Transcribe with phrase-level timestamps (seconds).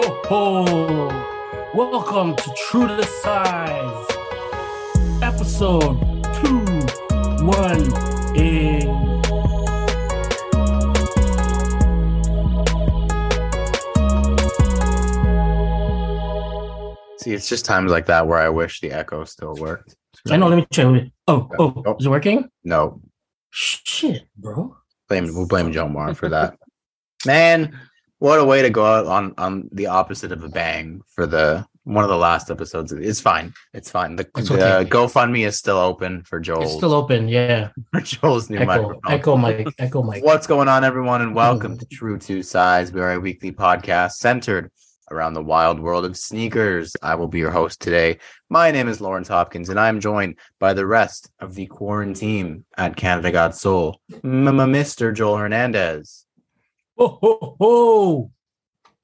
[0.00, 1.74] ho ho!
[1.74, 4.06] Welcome to True to Size,
[5.22, 5.98] episode
[6.34, 6.64] two
[7.44, 7.82] one
[8.36, 8.86] eight.
[17.20, 19.96] See, it's just times like that where I wish the echo still worked.
[20.30, 20.46] I know.
[20.48, 20.86] Let me check.
[21.26, 21.96] Oh, oh, Oh.
[21.98, 22.48] is it working?
[22.62, 23.00] No,
[23.50, 24.76] Shit, bro.
[25.08, 26.56] blame we'll blame Joe Mar for that.
[27.26, 27.76] Man,
[28.18, 31.66] what a way to go out on on the opposite of a bang for the
[31.84, 32.92] one of the last episodes.
[32.92, 33.54] It's fine.
[33.72, 34.16] It's fine.
[34.16, 34.90] The, It's the okay.
[34.90, 36.62] GoFundMe is still open for Joel.
[36.64, 37.28] It's still open.
[37.28, 37.70] Yeah.
[37.92, 39.00] for Joel's new Echo, microphone.
[39.08, 40.22] echo, mic, echo, mic.
[40.22, 42.92] What's going on, everyone, and welcome to True to Size.
[42.92, 44.70] We are a weekly podcast centered
[45.10, 46.94] around the wild world of sneakers.
[47.02, 48.18] I will be your host today.
[48.50, 52.96] My name is Lawrence Hopkins, and I'm joined by the rest of the quarantine at
[52.96, 55.14] Canada Got Soul, Mr.
[55.14, 56.26] Joel Hernandez.
[56.98, 58.30] Ho ho ho!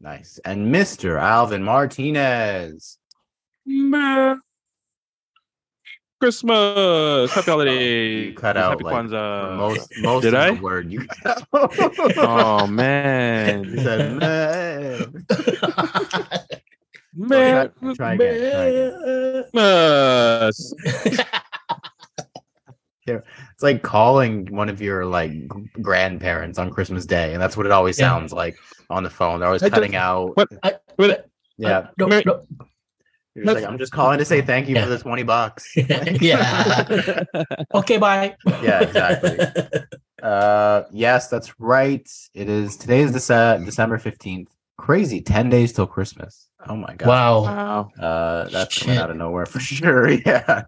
[0.00, 0.40] Nice.
[0.44, 1.18] And Mr.
[1.20, 2.98] Alvin Martinez.
[3.64, 4.34] Meh.
[6.20, 9.56] Christmas, happy oh, holidays, You cut out, happy like, Kwanzaa.
[9.58, 10.50] Most most did of I?
[10.54, 11.74] the word you cut out.
[12.16, 15.26] oh man, You said, "Man."
[17.14, 19.50] man, Try, try again.
[19.52, 19.60] Try
[21.12, 21.24] again.
[23.06, 23.24] Christmas.
[23.52, 25.32] It's like calling one of your like
[25.80, 28.08] grandparents on Christmas Day, and that's what it always Yeah.
[28.10, 28.56] sounds like
[28.90, 29.40] on the phone.
[29.40, 30.36] They're always I cutting out.
[30.36, 30.48] What?
[30.62, 31.26] I- What?
[31.56, 32.20] Yeah, No, no.
[33.36, 34.84] you're just like, I'm just calling to say thank you Yeah.
[34.84, 35.72] for the twenty bucks.
[36.20, 37.24] yeah.
[37.74, 38.34] Okay, bye.
[38.62, 39.38] Yeah, exactly.
[40.22, 42.08] uh, yes, that's right.
[42.34, 44.48] It is today is Dece- December fifteenth.
[44.78, 46.48] Crazy, ten days till Christmas.
[46.68, 47.08] Oh my god.
[47.08, 47.42] wow.
[47.42, 47.90] wow.
[48.00, 50.10] Uh, that's out of nowhere for sure.
[50.10, 50.62] Yeah.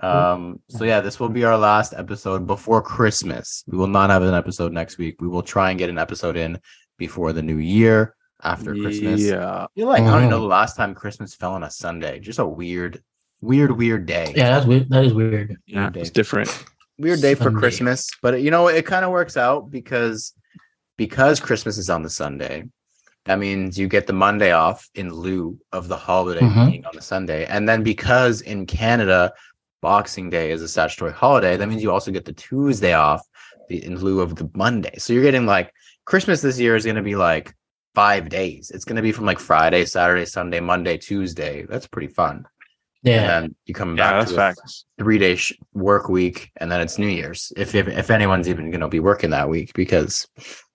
[0.00, 3.62] Um, so yeah, this will be our last episode before Christmas.
[3.66, 5.20] We will not have an episode next week.
[5.20, 6.58] We will try and get an episode in
[6.98, 9.20] before the new year after Christmas.
[9.20, 9.66] Yeah.
[9.74, 10.42] You're like, I don't even know Mhm.
[10.42, 12.18] the last time Christmas fell on a Sunday.
[12.20, 13.02] Just a weird,
[13.40, 14.32] weird, weird day.
[14.34, 14.88] Yeah, that's weird.
[14.88, 15.56] That is weird.
[15.66, 16.00] Yeah, Day.
[16.00, 16.64] it's different.
[16.98, 18.08] Weird day for Christmas.
[18.22, 20.32] But you know, it kind of works out because
[20.96, 22.64] because Christmas is on the Sunday.
[23.24, 26.70] That means you get the Monday off in lieu of the holiday Mhm.
[26.70, 27.44] being on the Sunday.
[27.46, 29.32] And then because in Canada,
[29.82, 33.20] Boxing Day is a statutory holiday, that means you also get the Tuesday off
[33.68, 34.94] in lieu of the Monday.
[34.98, 35.70] So you're getting like
[36.06, 37.54] Christmas this year is going to be like
[37.94, 38.70] five days.
[38.74, 41.66] It's going to be from like Friday, Saturday, Sunday, Monday, Tuesday.
[41.68, 42.46] That's pretty fun.
[43.02, 43.20] Yeah.
[43.22, 46.70] And then you come Yeah, back that's to a three day sh- work week and
[46.70, 49.72] then it's new year's if if, if anyone's even going to be working that week
[49.74, 50.28] because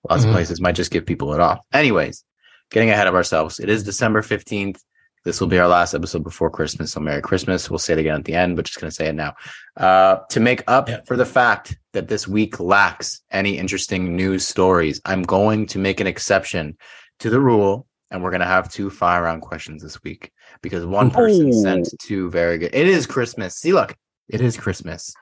[0.09, 0.27] lots Mhm.
[0.27, 2.25] of places might just give people it off anyways
[2.69, 4.81] getting ahead of ourselves it is december 15th
[5.27, 8.15] this will be our last episode before christmas so merry christmas we'll say it again
[8.19, 9.33] at the end but just going to say it now
[9.75, 11.01] uh to make up Yeah.
[11.05, 15.99] for the fact that this week lacks any interesting news stories i'm going to make
[15.99, 16.77] an exception
[17.19, 20.85] to the rule and we're going to have two fire round questions this week because
[20.85, 21.61] one person Ooh.
[21.61, 23.95] sent two very good it is christmas see look
[24.29, 25.13] it is Christmas.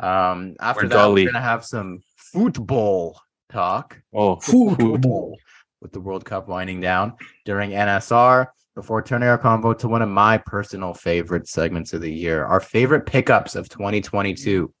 [0.00, 1.24] Um, after We're that, jolly.
[1.24, 3.20] we're gonna have some football
[3.50, 5.36] talk Oh, Football.
[5.80, 7.14] with the World Cup winding down
[7.44, 8.46] during NSR.
[8.78, 12.60] Before turning our convo to one of my personal favorite segments of the year, our
[12.60, 14.72] favorite pickups of 2022.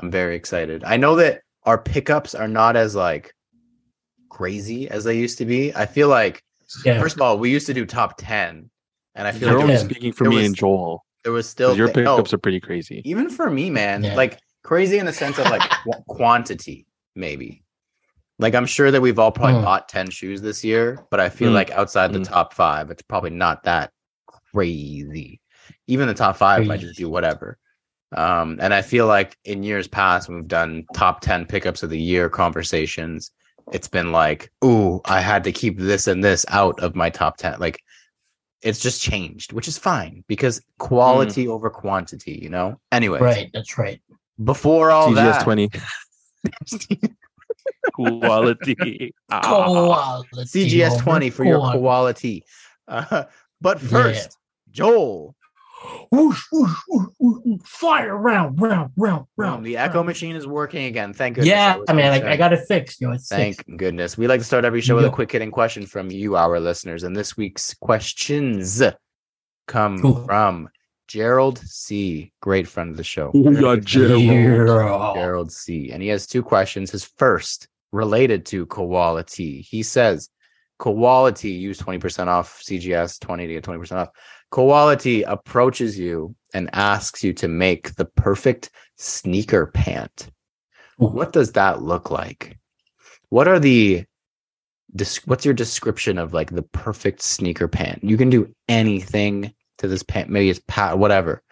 [0.00, 0.84] I'm very excited.
[0.84, 3.32] I know that our pickups are not as like
[4.30, 5.74] crazy as they used to be.
[5.74, 6.44] I feel like
[6.84, 7.00] Yeah.
[7.00, 8.70] first of all, we used to do top 10,
[9.16, 11.04] and I feel you're like only was, speaking for me was- and Joel.
[11.24, 13.02] there was still Your no, oh, pickups are pretty crazy.
[13.04, 14.14] even for me, man, Yeah.
[14.14, 16.86] like crazy in the sense of like qu- quantity,
[17.16, 17.63] maybe.
[18.38, 19.64] Like I'm sure that we've all probably Hmm.
[19.64, 21.54] bought 10 shoes this year, but I feel Hmm.
[21.56, 22.24] like outside the Hmm.
[22.24, 23.92] top five, it's probably not that
[24.52, 25.40] crazy.
[25.86, 27.58] Even the top five might just do whatever.
[28.16, 31.90] Um, and I feel like in years past, when we've done top 10 pickups of
[31.90, 33.30] the year conversations,
[33.72, 37.36] it's been like, ooh, I had to keep this and this out of my top
[37.38, 37.58] 10.
[37.60, 37.80] Like
[38.62, 42.80] it's just changed, which is fine because quality over quantity, you know?
[42.92, 43.50] Anyway, Right.
[43.52, 44.00] That's right.
[44.42, 45.70] before all CGS that, twenty
[47.92, 49.14] quality.
[49.30, 49.40] Ah.
[49.42, 52.44] Quality CGS 20 for your quality.
[52.86, 53.24] Uh,
[53.60, 54.36] but first,
[54.70, 55.34] Joel,
[56.10, 57.60] Whoosh, whoosh, whoosh, whoosh, whoosh.
[57.64, 59.66] Fire round, round, round, boom, round.
[59.66, 60.06] the echo round.
[60.06, 61.12] machine is working again.
[61.12, 61.50] Thank goodness.
[61.50, 62.32] Yeah, I mean, gonna I.
[62.32, 63.00] I got it fixed.
[63.00, 63.76] You know, it's Thank fixed.
[63.76, 64.16] goodness.
[64.16, 67.02] We like to start every show with a quick hitting question from you, our listeners.
[67.02, 68.82] And this week's questions
[69.66, 70.24] come Cool.
[70.24, 70.68] from
[71.08, 73.30] Gerald C., great friend of the show.
[73.34, 74.22] Oh, yeah, Gerald.
[74.22, 75.12] Yeah.
[75.14, 75.90] Gerald C.
[75.92, 76.90] And he has two questions.
[76.90, 79.60] His first related to quality.
[79.60, 80.28] He says,
[80.78, 84.08] quality, use 20% off CGS 20 to get 20% off.
[84.50, 90.30] Quality approaches you and asks you to make the perfect sneaker pant.
[91.02, 91.06] Ooh.
[91.06, 92.58] What does that look like?
[93.28, 94.04] What are the
[95.24, 98.04] what's your description of like the perfect sneaker pant?
[98.04, 100.30] You can do anything to this pant.
[100.30, 101.42] Maybe it's pat, whatever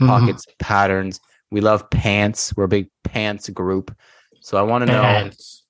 [0.00, 0.06] Mhm.
[0.06, 1.20] pockets, patterns.
[1.50, 2.54] We love pants.
[2.56, 3.94] We're a big pants group.
[4.40, 5.02] So I want to know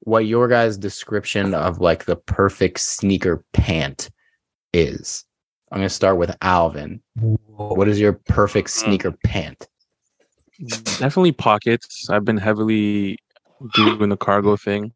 [0.00, 4.11] what your guys' description of like the perfect sneaker pant
[4.73, 5.25] is.
[5.70, 7.03] I'm gonna start with Alvin.
[7.17, 9.67] What is your perfect sneaker pant?
[10.67, 12.08] Definitely pockets.
[12.11, 13.19] I've been heavily
[13.75, 14.93] doing the cargo thing.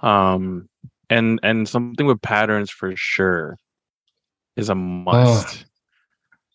[0.00, 0.68] Um,
[1.10, 3.56] and and something with patterns for sure
[4.56, 5.66] is a must.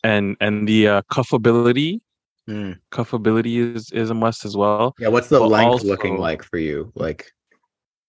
[0.03, 1.99] And and the uh, cuffability,
[2.47, 2.71] Hmm.
[2.91, 4.95] cuffability is is a must as well.
[4.99, 6.91] Yeah, what's the But length looking like for you?
[6.95, 7.31] Like,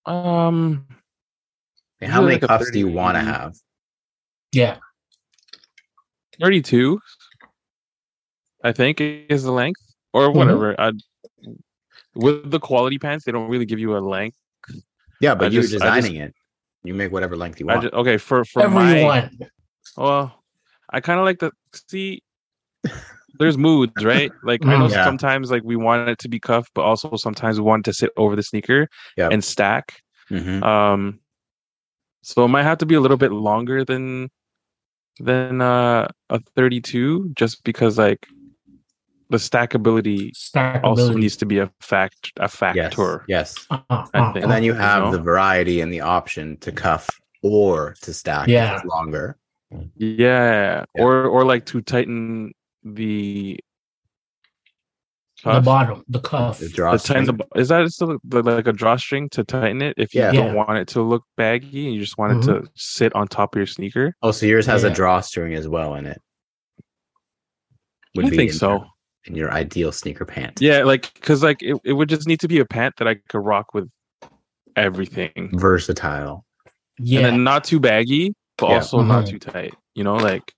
[0.07, 0.87] Um,
[2.01, 3.55] how many like a cuffs do you want to have?
[4.53, 4.79] Yeah.
[6.41, 6.99] 32
[8.65, 9.81] i think is the length
[10.15, 10.35] or Mhm.
[10.37, 10.93] whatever I,
[12.15, 14.39] with the quality pants they don't really give you a length
[15.21, 16.35] Yeah, but I you're just- I just- designing it.
[16.83, 17.83] You make whatever length you want.
[17.83, 19.47] just, okay for for Whatever my you
[19.99, 20.40] well
[20.93, 21.51] i kind of like the
[21.89, 22.21] see
[23.39, 24.91] there's moods right like i know Mm.
[24.91, 25.05] Yeah.
[25.05, 27.95] sometimes like we want it to be cuffed but also sometimes we want it to
[27.97, 29.33] sit over the sneaker Yep.
[29.33, 30.01] and stack
[30.31, 30.63] Mhm.
[30.63, 31.21] um
[32.23, 34.31] so it might have to be a little bit longer than
[35.19, 38.27] than uh a 32 just because like
[39.31, 40.33] the stackability
[40.83, 43.25] also needs to be a fact a factor.
[43.29, 43.55] Yes.
[43.71, 44.33] Uh, uh, I uh.
[44.35, 45.13] And then you You have know?
[45.13, 47.09] the variety and the option to cuff
[47.43, 48.81] or to stack Yeah.
[48.85, 49.37] longer.
[49.71, 49.85] Yeah.
[49.97, 50.85] Yeah.
[50.95, 52.53] Or or like to tighten
[52.85, 53.59] the
[55.43, 56.59] the bottom, the cuff.
[56.59, 57.25] The The drawstring.
[57.27, 60.33] tighten the, is that still the, like a drawstring to tighten it if you Yeah.
[60.33, 60.53] don't Yeah.
[60.55, 62.67] want it to look baggy and you just want it to mm-hmm.
[62.75, 64.15] sit on top of your sneaker?
[64.23, 66.21] Oh, so yours has a drawstring as well in it.
[68.17, 68.71] Would I think in so.
[68.71, 68.87] your-
[69.27, 70.61] In your ideal sneaker pant.
[70.61, 73.15] Yeah, like because like it, it would just need to be a pant that I
[73.29, 73.89] could rock with
[74.77, 75.51] everything.
[75.55, 76.45] Versatile.
[76.99, 77.21] Yeah.
[77.21, 78.75] And then not too baggy, but Yeah.
[78.77, 79.31] also not Mhm.
[79.31, 79.75] too tight.
[79.95, 80.53] You know, like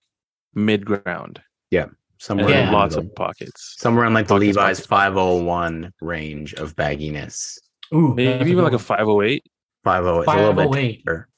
[0.55, 1.41] mid ground.
[1.71, 1.87] Yeah.
[2.19, 2.71] Somewhere in Yeah.
[2.73, 3.75] lots of pockets.
[3.79, 4.87] somewhere in like the Pockets, Levi's pockets.
[4.87, 7.59] 501 range of bagginess.
[7.95, 9.43] Ooh, Maybe even like a good 508.
[9.85, 10.27] 50 a little bit
[10.69, 11.05] 508.
[11.05, 11.29] tighter.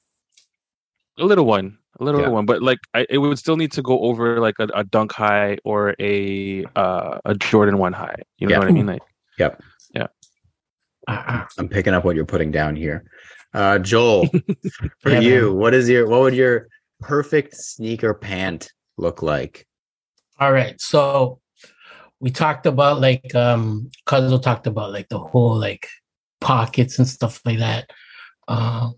[1.18, 1.78] A little one.
[2.00, 2.28] A little Yeah.
[2.28, 2.44] one.
[2.44, 5.56] But like I, it would still need to go over like a, a dunk high
[5.64, 8.16] or a uh a Jordan one high.
[8.38, 8.58] You know Yeah.
[8.58, 8.86] what I mean?
[8.86, 9.02] Like
[9.38, 9.50] one.
[11.06, 13.04] Uh, I'm picking up what you're putting down here.
[13.54, 14.26] Uh Joel,
[14.98, 15.54] for Yeah, you, man.
[15.56, 16.68] what is your what would your
[17.00, 19.66] perfect sneaker pant look like?
[20.40, 20.44] uh.
[20.44, 20.80] All right.
[20.80, 21.40] So
[22.20, 25.86] we talked about like um Cuzzo talked about like the whole like
[26.40, 27.90] pockets and stuff like that.
[28.48, 28.94] Um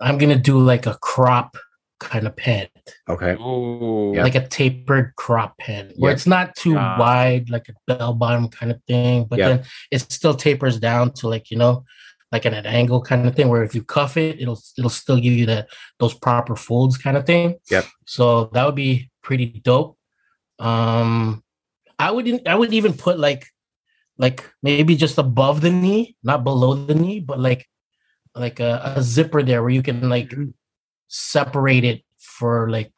[0.00, 1.56] I'm gonna do like a crop
[2.00, 2.68] kind of pant,
[3.08, 3.36] Okay.
[3.38, 4.24] oh Yeah.
[4.24, 6.14] like a tapered crop pant, where Yeah.
[6.16, 6.96] it's not too Ah.
[6.98, 9.48] wide, like a bell bottom kind of thing, but Yeah.
[9.48, 11.84] then it still tapers down to like you know,
[12.32, 15.16] like at an angle kind of thing, where if you cuff it, it'll it'll still
[15.16, 15.68] give you that
[16.00, 17.58] those proper folds kind of thing.
[17.70, 17.86] Yep.
[18.06, 19.98] So that would be pretty dope.
[20.58, 21.44] Um,
[21.98, 23.46] I wouldn't I would even put like
[24.18, 27.68] like maybe just above the knee, not below the knee, but like
[28.34, 30.34] like a, a zipper there where you can like
[31.08, 32.92] separate it for like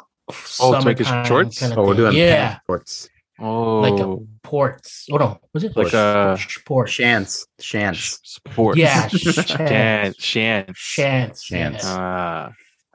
[0.60, 1.58] Oh, make it summertime shorts?
[1.58, 3.10] kinda Oh, we're doing yeah shorts.
[3.40, 5.06] Oh like a ports.
[5.10, 6.88] Hold on, was it like a port?
[6.88, 7.46] Shants.
[7.60, 8.18] Shants.
[8.22, 8.76] sport.
[8.76, 10.14] Yeah, Shan, shants.
[10.18, 10.64] Shan.
[10.76, 11.42] Chance.
[11.44, 11.84] Chance.
[11.84, 11.96] Yeah.
[11.98, 12.52] Ah,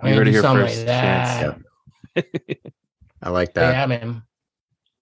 [0.07, 0.77] you heard it here first.
[0.77, 1.63] like Chance.
[2.15, 2.57] that.
[3.21, 3.73] I like that.
[3.73, 4.23] Yeah, man.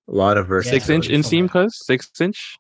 [0.10, 0.80] A lot of versatility.
[0.86, 2.58] Six inch inseam, cuz six inch.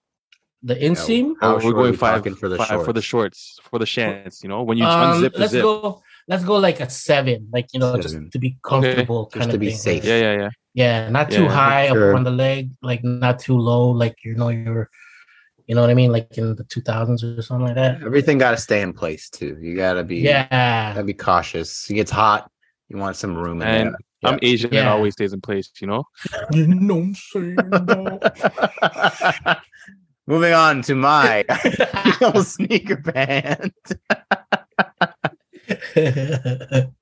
[0.64, 1.34] The inseam.
[1.40, 3.56] How Oh, we're are going we five, for the five for the shorts?
[3.58, 4.44] shorts for the shants.
[4.44, 5.64] You know, when you Um, unzip the let's zip.
[5.64, 6.02] go.
[6.28, 8.02] Let's go like a seven, like you know, Seven.
[8.02, 9.78] just to be comfortable, Just kind to of be thing.
[9.78, 10.04] safe.
[10.04, 10.50] Yeah, yeah, yeah.
[10.78, 12.12] Yeah, not too Yeah, high sure.
[12.12, 14.92] up on the leg, like not too low, like you know you're,
[15.66, 18.04] you know what I mean, like in the two thousands or something like that.
[18.04, 19.58] Everything got to stay in place too.
[19.60, 20.18] You got to be.
[20.18, 21.90] Yeah, Gotta be cautious.
[21.90, 22.52] It gets hot.
[22.90, 24.32] You want some room in And there.
[24.32, 24.72] I'm Asian.
[24.72, 24.94] It Yeah.
[24.94, 25.72] always stays in place.
[25.82, 26.04] You know.
[26.52, 27.72] you know what I'm saying.
[30.28, 31.44] Moving on to my
[31.96, 33.74] ideal sneaker pant.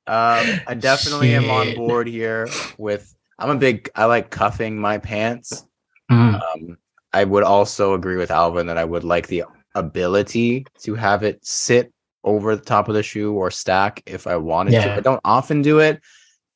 [0.08, 3.13] Um, I definitely am on board here with.
[3.39, 3.89] I'm a big.
[3.96, 5.65] I like cuffing my pants.
[6.12, 6.77] Mm, Um,
[7.13, 11.46] I would also agree with Alvin that I would like the ability to have it
[11.46, 11.92] sit
[12.24, 14.94] over the top of the shoe or stack if I wanted to.
[14.96, 16.01] I don't often do it,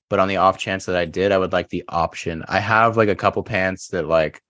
[0.10, 2.44] but on the off chance that I did, I would like the option.
[2.48, 4.42] I have like a couple pants that like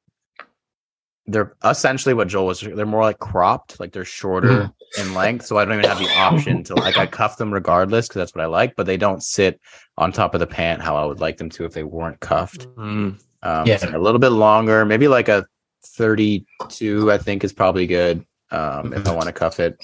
[1.31, 2.61] they're essentially what Joel was.
[2.61, 6.09] They're more like cropped, like they're shorter in length, so I don't even have the
[6.17, 9.23] option to like I cuff them regardless because that's what I like, but they don't
[9.23, 9.59] sit
[9.97, 12.67] on top of the pant how I would like them to if they weren't cuffed.
[12.75, 13.19] Mm.
[13.43, 13.77] Um, Yeah.
[13.77, 15.45] so a little bit longer, maybe like a
[15.85, 19.77] 32, I think is probably good um, if I want to cuff it.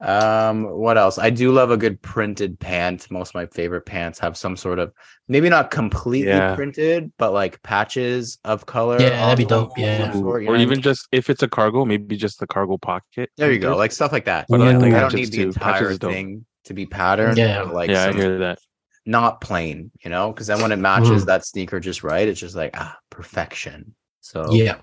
[0.00, 1.18] Um, what else?
[1.18, 3.10] I do love a good printed pant.
[3.10, 4.92] Most of my favorite pants have some sort of
[5.26, 6.54] maybe not completely Yeah.
[6.54, 9.00] printed, but like patches of color.
[9.00, 10.12] Yeah, that'd be dope, yeah.
[10.12, 13.30] sort, you know or even just if it's a cargo, maybe just the cargo pocket.
[13.36, 14.46] there you go, like stuff like that.
[14.48, 17.38] But I like the I don't patches need the entire thing to be patterned.
[17.38, 17.62] Yeah.
[17.62, 18.58] like yeah, I hear that.
[19.04, 21.26] not plain, you know, because then when it matches Mhm.
[21.26, 23.94] that sneaker just right, it's just like ah, perfection.
[24.20, 24.76] So Yeah.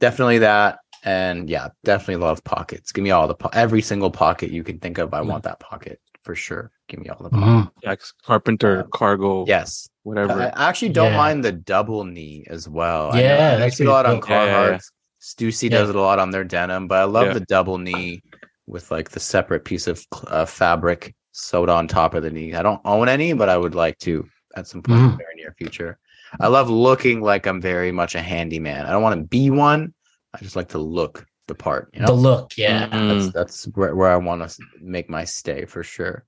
[0.00, 2.92] definitely that, and yeah, definitely love pockets.
[2.92, 5.14] Give me all the po- every single pocket you can think of.
[5.14, 5.26] I Mm.
[5.26, 6.70] want that pocket for sure.
[6.88, 7.30] Give me all the.
[7.30, 7.70] Mhm.
[7.82, 10.52] Yeah, carpenter, Um, cargo, Yes, whatever.
[10.56, 11.16] I actually don't Yeah.
[11.18, 13.10] mind the double knee as well.
[13.16, 14.36] Yeah, know- I see a lot on pretty cool.
[14.36, 14.76] Yeah, yeah, yeah.
[14.78, 14.82] Carhartt.
[15.20, 15.78] Stussy Yeah.
[15.78, 17.32] does it a lot on their denim, but I love Yeah.
[17.34, 18.22] the double knee
[18.66, 22.54] with like the separate piece of uh, fabric sewed on top of the knee.
[22.54, 25.18] I don't own any, but I would like to at some point in the Mhm.
[25.18, 25.98] very near future.
[26.40, 28.84] I love looking like I'm very much a handyman.
[28.86, 29.94] I don't want to be one.
[30.38, 31.90] I just like to look the part.
[31.94, 32.88] You know, The look, yeah.
[32.88, 33.08] Mm.
[33.08, 36.24] that's that's where, where I want to make my stay for sure.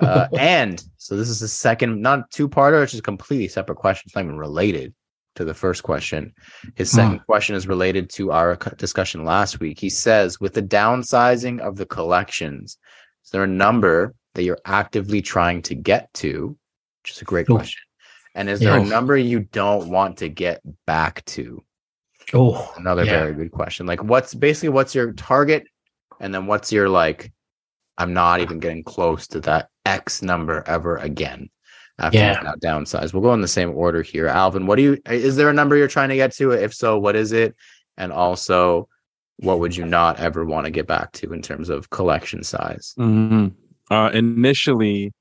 [0.00, 2.82] Uh, and so this is the second, not two parter.
[2.82, 4.04] It's just a completely separate question.
[4.06, 4.94] It's not even related
[5.36, 6.34] to the first question.
[6.74, 9.78] His second question is related to our discussion last week.
[9.78, 12.76] He says, with the downsizing of the collections,
[13.24, 16.56] is there a number that you're actively trying to get to?
[17.02, 17.54] Which is a great Ooh.
[17.54, 17.82] question.
[18.34, 21.64] And is there a number you don't want to get back to?
[22.34, 23.20] Oh, Another yeah.
[23.20, 23.86] very good question.
[23.86, 25.66] Like, what's basically what's your target,
[26.20, 27.32] and then what's your like?
[27.96, 31.48] I'm not even getting close to that X number ever again.
[31.98, 32.40] After Yeah.
[32.40, 34.28] you've downsize, we'll go in the same order here.
[34.28, 34.98] Alvin, what do you?
[35.06, 36.52] Is there a number you're trying to get to?
[36.52, 37.56] If so, what is it?
[37.96, 38.88] And also,
[39.38, 42.94] what would you not ever want to get back to in terms of collection size?
[42.98, 43.52] Mhm.
[43.90, 45.12] Uh, initially,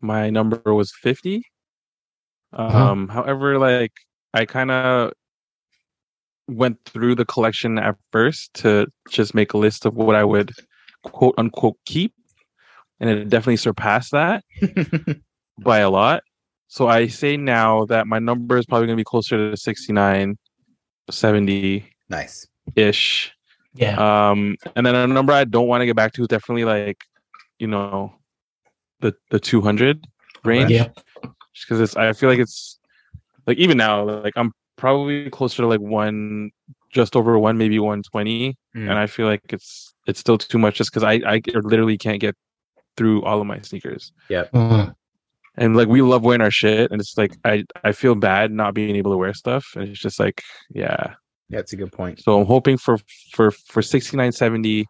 [0.00, 1.42] my number was 50.
[2.52, 2.90] Uh-huh.
[2.92, 3.92] Um, However, like
[4.34, 5.12] I kind of
[6.48, 10.52] went through the collection at first to just make a list of what I would
[11.04, 12.14] quote unquote keep,
[13.00, 14.44] and it definitely surpassed that
[15.58, 16.22] by a lot.
[16.68, 20.36] So I say now that my number is probably going to be closer to 69,
[21.10, 22.46] 70 nice.
[22.76, 23.32] ish.
[23.74, 24.30] Yeah.
[24.30, 26.98] Um, and then a number I don't want to get back to is definitely like,
[27.58, 28.12] you know,
[29.00, 30.04] the the 200
[30.44, 30.70] range.
[30.70, 30.88] Yeah.
[31.54, 32.78] Just because it's, I feel like it's
[33.46, 36.50] like even now, like I'm probably closer to like one,
[36.90, 38.88] just over one, maybe 120, Mm.
[38.88, 42.20] and I feel like it's it's still too much just because I I literally can't
[42.20, 42.34] get
[42.96, 44.12] through all of my sneakers.
[44.30, 44.94] Mhm.
[45.56, 48.74] And like we love wearing our shit, and it's like I I feel bad not
[48.74, 51.14] being able to wear stuff, and it's just like yeah.
[51.50, 52.20] Yeah, it's a good point.
[52.22, 52.98] So I'm hoping for
[53.32, 54.86] for for 6970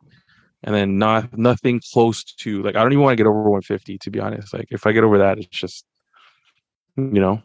[0.65, 3.97] and then not nothing close to like I don't even want to get over 150
[3.99, 4.53] to be honest.
[4.53, 5.85] Like if I get over that it's just
[6.97, 7.41] you know.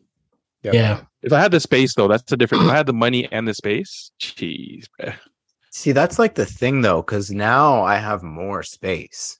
[0.63, 0.73] Yep.
[0.73, 1.01] Yeah.
[1.23, 3.47] If I had the space though, that's a different if I had the money and
[3.47, 4.85] the space, jeez.
[4.99, 5.15] bruh.
[5.71, 9.39] See, that's like the thing though, because now I have more space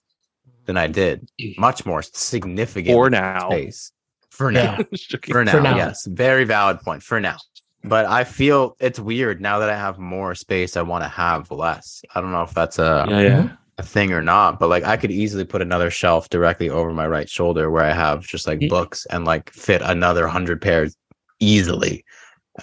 [0.66, 3.50] than I did, much more significant For now.
[3.52, 3.92] space
[4.34, 4.78] for now.
[4.80, 4.84] Yeah.
[4.92, 5.34] Just joking.
[5.34, 5.76] For now, For now.
[5.76, 7.04] yes, very valid point.
[7.04, 7.38] For now,
[7.84, 10.76] but I feel it's weird now that I have more space.
[10.76, 12.02] I want to have less.
[12.16, 13.50] I don't know if that's a, yeah, yeah.
[13.78, 17.08] a thing or not, but like I could easily put another shelf directly over my
[17.08, 20.96] right shoulder where I have just like books and like fit another hundred pairs
[21.44, 22.04] easily.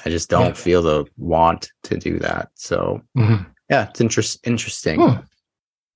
[0.05, 0.53] I just don't Yeah.
[0.53, 2.49] feel the want to do that.
[2.55, 3.47] So Mhm.
[3.69, 5.01] yeah, it's interest interesting.
[5.01, 5.19] Hmm.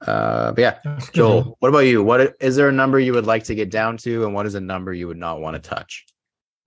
[0.06, 2.02] Uh, but yeah, That's Joel, what about you?
[2.02, 4.54] What is there a number you would like to get down to, and what is
[4.54, 6.04] a number you would not want to touch?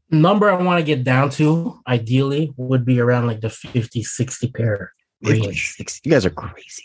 [0.09, 4.47] Number I want to get down to, ideally, would be around like the 50, 60
[4.51, 4.93] pair.
[5.23, 5.73] Fifty, Range.
[5.75, 6.09] sixty.
[6.09, 6.83] You guys are crazy.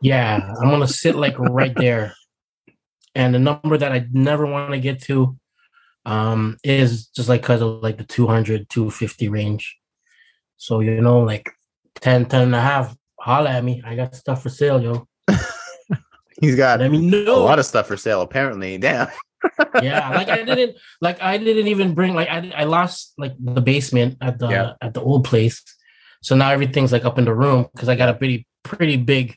[0.00, 0.52] Yeah.
[0.60, 2.14] I'm to sit like right there.
[3.14, 5.36] And the number that I never want to get to
[6.04, 9.76] um, is just like because of like the 200, 250 range.
[10.56, 11.50] So, you know, like
[12.00, 13.82] 10, 10 and a half, holla at me.
[13.84, 15.06] I got stuff for sale, yo.
[16.40, 18.22] He's got Let me a lot of stuff for sale.
[18.22, 19.08] Apparently, damn.
[19.82, 23.60] yeah, like I didn't like I didn't even bring like I I lost like the
[23.60, 24.72] basement at the Yeah.
[24.80, 25.62] at the old place.
[26.22, 29.36] So now everything's like up in the room because I got a pretty pretty big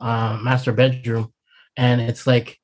[0.00, 1.32] uh, master bedroom,
[1.76, 2.58] and it's like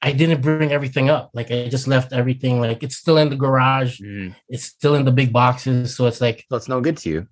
[0.00, 1.30] I didn't bring everything up.
[1.34, 4.00] Like I just left everything like it's still in the garage.
[4.00, 4.34] Mm.
[4.48, 5.96] It's still in the big boxes.
[5.96, 7.26] So it's like That's no good to you.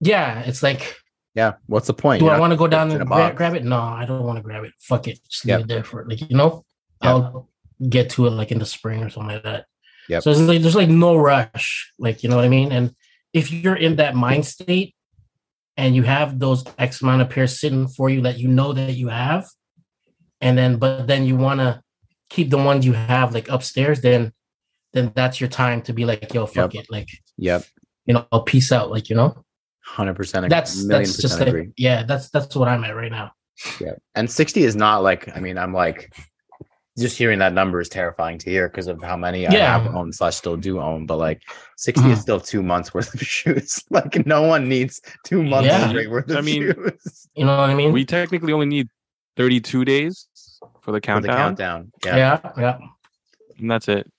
[0.00, 0.96] yeah, it's like
[1.34, 1.54] Yeah.
[1.66, 2.20] What's the point?
[2.20, 3.64] do You're I want to go down and gra- grab it?
[3.64, 4.72] No, I don't want to grab it.
[4.80, 5.60] Fuck it, just leave Yep.
[5.60, 6.64] it there for like you know.
[7.02, 7.10] Yep.
[7.10, 7.48] I'll
[7.88, 9.66] get to it like in the spring or something like that.
[10.08, 10.20] Yeah.
[10.20, 12.70] So it's like there's like no rush, like you know what I mean.
[12.70, 12.94] And
[13.32, 14.94] if you're in that mind state
[15.78, 18.92] and you have those X amount of pairs sitting for you that you know that
[18.94, 19.48] you have,
[20.42, 21.80] and then but then you want to
[22.34, 24.32] keep the ones you have like upstairs, then
[24.92, 27.64] then that's your time to be like, yo, fuck it, like Yep.
[28.06, 29.44] you know, peace out, like you know.
[29.84, 30.48] Hundred percent.
[30.48, 33.32] That's million that's just percent like yeah, that's that's what I'm at right now.
[33.80, 33.94] Yeah.
[34.16, 36.12] And 60 is not like, I mean, I'm like,
[36.98, 39.78] just hearing that number is terrifying to hear because of how many I Yeah.
[39.78, 41.06] have owned slash still do own.
[41.06, 41.42] But like
[41.76, 42.22] 60 is Mhm.
[42.22, 43.82] still two months worth of shoes.
[43.90, 46.08] like no one needs two months Yeah.
[46.08, 47.92] worth of I mean, shoes You know what I mean?
[47.92, 48.88] we technically only need
[49.36, 50.28] 32 days
[50.80, 51.92] for the for the countdown, countdown.
[52.04, 52.16] Yeah.
[52.16, 52.78] yeah, yeah.
[53.58, 54.10] and that's it.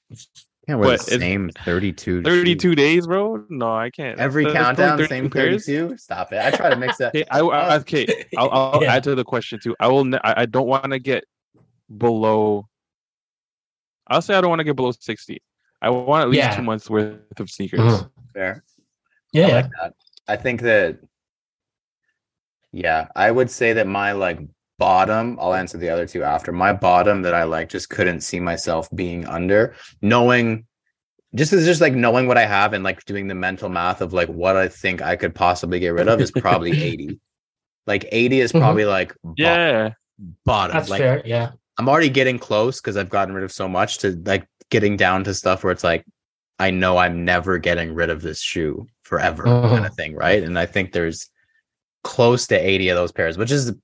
[0.67, 2.23] Can't wear But the same 32.
[2.23, 2.75] 32 shoes.
[2.75, 3.45] days, bro?
[3.49, 4.17] No, I can't.
[4.19, 5.65] Every That's only countdown, 32 same pairs.
[5.67, 5.97] 32.
[5.97, 6.39] Stop it.
[6.43, 7.09] I try to mix that.
[7.15, 8.95] Okay, I, I, okay, I'll, I'll Yeah.
[8.95, 9.75] add to the question too.
[9.79, 10.05] I will.
[10.05, 11.23] Ne- I, I don't want to get
[11.97, 12.67] below.
[14.07, 15.41] I'll say I don't want to get below sixty.
[15.81, 16.55] I want at least Yeah.
[16.55, 17.79] two months worth of sneakers.
[17.81, 18.09] Mhm.
[18.33, 18.63] Fair.
[19.33, 19.93] Yeah, I like that.
[20.27, 20.97] I think that
[22.71, 24.39] yeah, I would say that my like
[24.77, 26.51] bottom, I'll answer the other two after.
[26.51, 30.65] My bottom that I like just couldn't see myself being under, knowing
[31.35, 34.13] just is just like knowing what I have and like doing the mental math of
[34.13, 37.19] like what I think I could possibly get rid of is probably 80.
[37.87, 38.59] Like 80 is Mhm.
[38.61, 39.89] probably like bo- Yeah,
[40.45, 40.75] bottom.
[40.77, 41.21] That's like fair.
[41.25, 41.51] Yeah.
[41.77, 45.23] I'm already getting close because I've gotten rid of so much to like getting down
[45.25, 46.05] to stuff where it's like
[46.57, 49.87] I know I'm never getting rid of this shoe forever kind Mhm.
[49.87, 50.41] of thing, right?
[50.41, 51.29] And I think there's
[52.05, 53.75] close to 80 of those pairs, which is a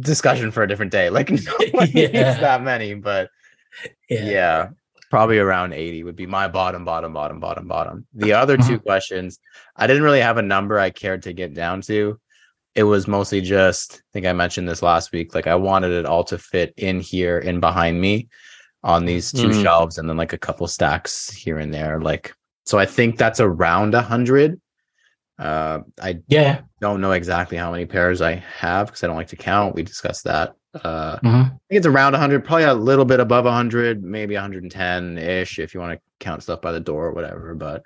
[0.00, 1.10] discussion for a different day.
[1.10, 2.06] Like no one Yeah.
[2.06, 3.30] needs that many, but
[4.08, 4.24] Yeah.
[4.24, 4.68] yeah.
[5.10, 8.06] probably around 80 would be my bottom, bottom, bottom, bottom, bottom.
[8.14, 9.38] The other two questions,
[9.76, 12.18] I didn't really have a number I cared to get down to.
[12.74, 15.32] It was mostly just, I think I mentioned this last week.
[15.34, 18.28] Like I wanted it all to fit in here in behind me
[18.82, 19.62] on these two Mhm.
[19.62, 22.00] shelves and then like a couple stacks here and there.
[22.00, 22.34] Like,
[22.66, 24.60] so I think that's around a hundred.
[25.38, 26.60] Uh, I Yeah.
[26.80, 29.74] don't know exactly how many pairs I have because I don't like to count.
[29.74, 30.54] We discussed that.
[30.82, 31.44] Uh, Mhm.
[31.46, 35.74] I think it's around 100, probably a little bit above 100, maybe 110 ish if
[35.74, 37.54] you want to count stuff by the door or whatever.
[37.54, 37.82] But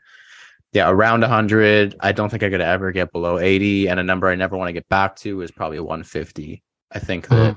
[0.72, 1.96] yeah, around 100.
[2.00, 3.88] I don't think I could ever get below 80.
[3.88, 6.62] And a number I never want to get back to is probably 150.
[6.92, 7.56] I think that.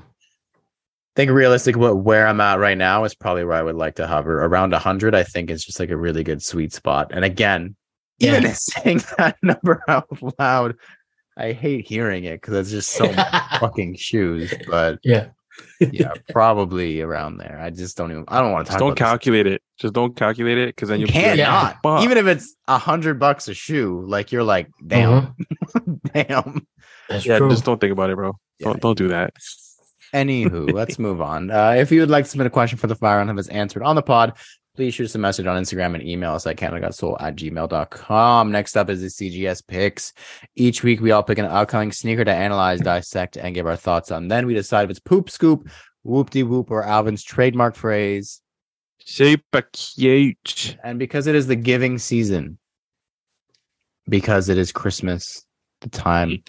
[1.16, 4.06] think realistic what where I'm at right now is probably where I would like to
[4.06, 5.14] hover around 100.
[5.14, 7.10] I think it's just like a really good sweet spot.
[7.12, 7.76] And again,
[8.22, 8.52] even Yeah.
[8.54, 10.76] saying that number out loud,
[11.36, 13.12] I hate hearing it because it's just so
[13.60, 14.52] fucking shoes.
[14.68, 15.28] But yeah.
[15.80, 17.58] yeah, probably around there.
[17.60, 18.24] I just don't even.
[18.28, 18.80] I don't want to just talk.
[18.80, 19.10] don't about this.
[19.10, 19.62] calculate it.
[19.78, 22.02] Just don't calculate it because then You you'll be can't like, Yeah.
[22.02, 25.34] Even if it's a hundred bucks a shoe, like you're like, damn,
[25.74, 26.00] Mhm.
[26.14, 26.66] damn.
[27.08, 27.50] That's yeah, true.
[27.50, 28.32] just don't think about it, bro.
[28.58, 28.68] Yeah.
[28.68, 29.34] Don't don't do that.
[30.14, 31.50] Anywho, let's move on.
[31.50, 33.48] Uh, if you would like to submit a question for the fire and have us
[33.48, 34.34] answered on the pod,
[34.74, 38.50] please shoot us a message on Instagram and email us at canadagotsoul at gmail.com.
[38.50, 40.12] Next up is the CGS picks.
[40.56, 44.10] Each week, we all pick an upcoming sneaker to analyze, dissect, and give our thoughts
[44.10, 44.28] on.
[44.28, 45.68] Then we decide if it's poop scoop,
[46.02, 48.40] whoop de whoop, or Alvin's trademark phrase.
[49.04, 50.76] Super cute.
[50.82, 52.58] And because it is the giving season,
[54.08, 55.44] because it is Christmas,
[55.80, 56.42] the time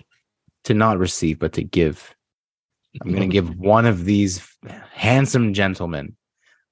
[0.63, 2.15] to not receive, but to give.
[3.03, 4.47] I'm going to give one of these
[4.91, 6.15] handsome gentlemen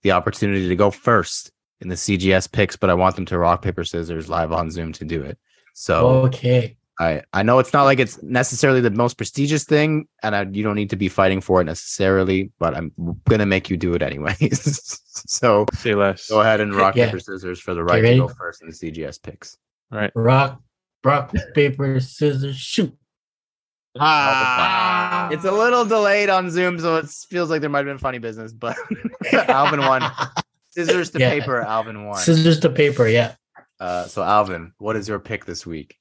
[0.03, 3.61] the opportunity to go first in the CGS picks, but I want them to rock,
[3.61, 5.37] paper, scissors live on Zoom to do it.
[5.73, 6.77] So Okay.
[6.99, 10.61] I, I know it's not like it's necessarily the most prestigious thing, and I, you
[10.61, 12.91] don't need to be fighting for it necessarily, but I'm
[13.27, 15.01] going to make you do it anyways.
[15.27, 16.29] so Say less.
[16.29, 17.05] go ahead and rock, Yeah.
[17.07, 19.57] paper, scissors for the right to go first in the CGS picks.
[19.89, 20.11] Right.
[20.13, 20.61] Rock,
[21.03, 22.95] rock, paper, scissors, shoot.
[23.99, 27.97] Ah, it's a little delayed on Zoom, so it feels like there might have been
[27.97, 28.77] funny business, but
[29.33, 30.03] Alvin won.
[30.69, 31.29] Scissors to Yeah.
[31.31, 32.15] paper, Alvin won.
[32.17, 33.07] Scissors to paper.
[33.07, 33.35] Yeah.
[33.79, 35.97] Uh, so Alvin, what is your pick this week?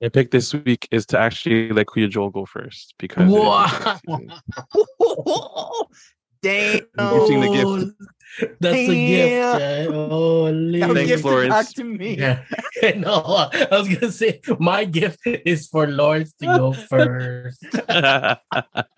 [0.00, 3.28] My pick this week is to actually let Kuya Joel go first because
[6.42, 7.10] it is the Wow.
[7.12, 7.16] giving season.
[7.18, 7.18] Damn.
[7.18, 7.94] Gifting the gift.
[8.40, 8.88] Oh, That's a gift.
[8.88, 9.90] Damn.
[9.90, 10.06] yeah.
[10.08, 10.78] Holy.
[10.80, 11.50] Now Thanks, gift Lawrence.
[11.54, 12.16] back to me.
[12.18, 12.42] Yeah.
[12.96, 17.64] no, I was gonna say my gift is for Lawrence to go first.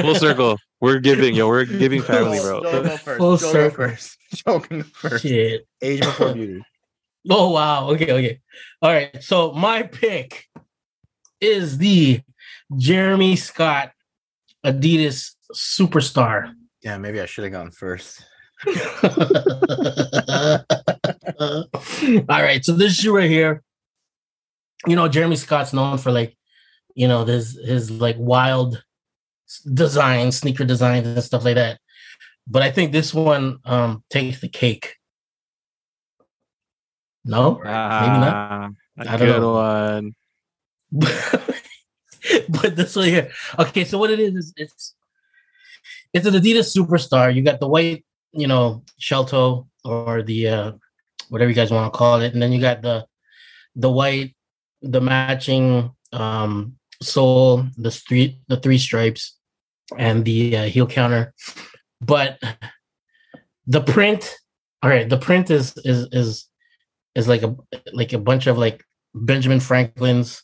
[0.00, 0.58] Full circle.
[0.80, 1.48] We're giving, yo.
[1.48, 2.72] We're giving family, Joel, bro.
[2.72, 3.18] Joel go first.
[3.18, 3.70] Full Joel go circle.
[3.88, 4.18] first.
[4.34, 5.22] Joel can go first.
[5.22, 5.66] Shit.
[5.82, 6.62] Age before beauty.
[7.28, 7.90] Oh wow.
[7.90, 8.40] Okay, okay.
[8.82, 9.22] All right.
[9.22, 10.46] So my pick
[11.40, 12.20] is the
[12.76, 13.92] Jeremy Scott
[14.64, 16.52] Adidas Superstar.
[16.82, 18.24] Yeah, maybe I should have gone first.
[18.66, 18.74] All
[22.28, 22.64] right.
[22.64, 23.62] So this shoe right here,
[24.86, 26.36] you know, Jeremy Scott's known for like,
[26.94, 28.82] you know, this his like wild
[29.48, 31.80] s- designs, sneaker designs and stuff like that.
[32.46, 34.96] But I think this one um takes the cake.
[37.24, 37.60] No?
[37.64, 39.52] Ah, I a don't good know.
[39.52, 40.14] one.
[42.48, 43.30] but this one here.
[43.58, 44.94] Okay, so what it is is it's
[46.12, 47.34] it's an Adidas Superstar.
[47.34, 50.72] You got the white, you know, shell toe or the uh
[51.28, 53.06] whatever you guys want to call it, and then you got the
[53.76, 54.34] the white,
[54.82, 59.38] the matching um sole, the three the three stripes,
[59.96, 61.34] and the uh, heel counter.
[62.00, 62.38] But
[63.66, 64.36] the print,
[64.82, 66.48] all right, the print is is is
[67.14, 67.54] is like a
[67.92, 68.82] like a bunch of like
[69.14, 70.42] Benjamin Franklin's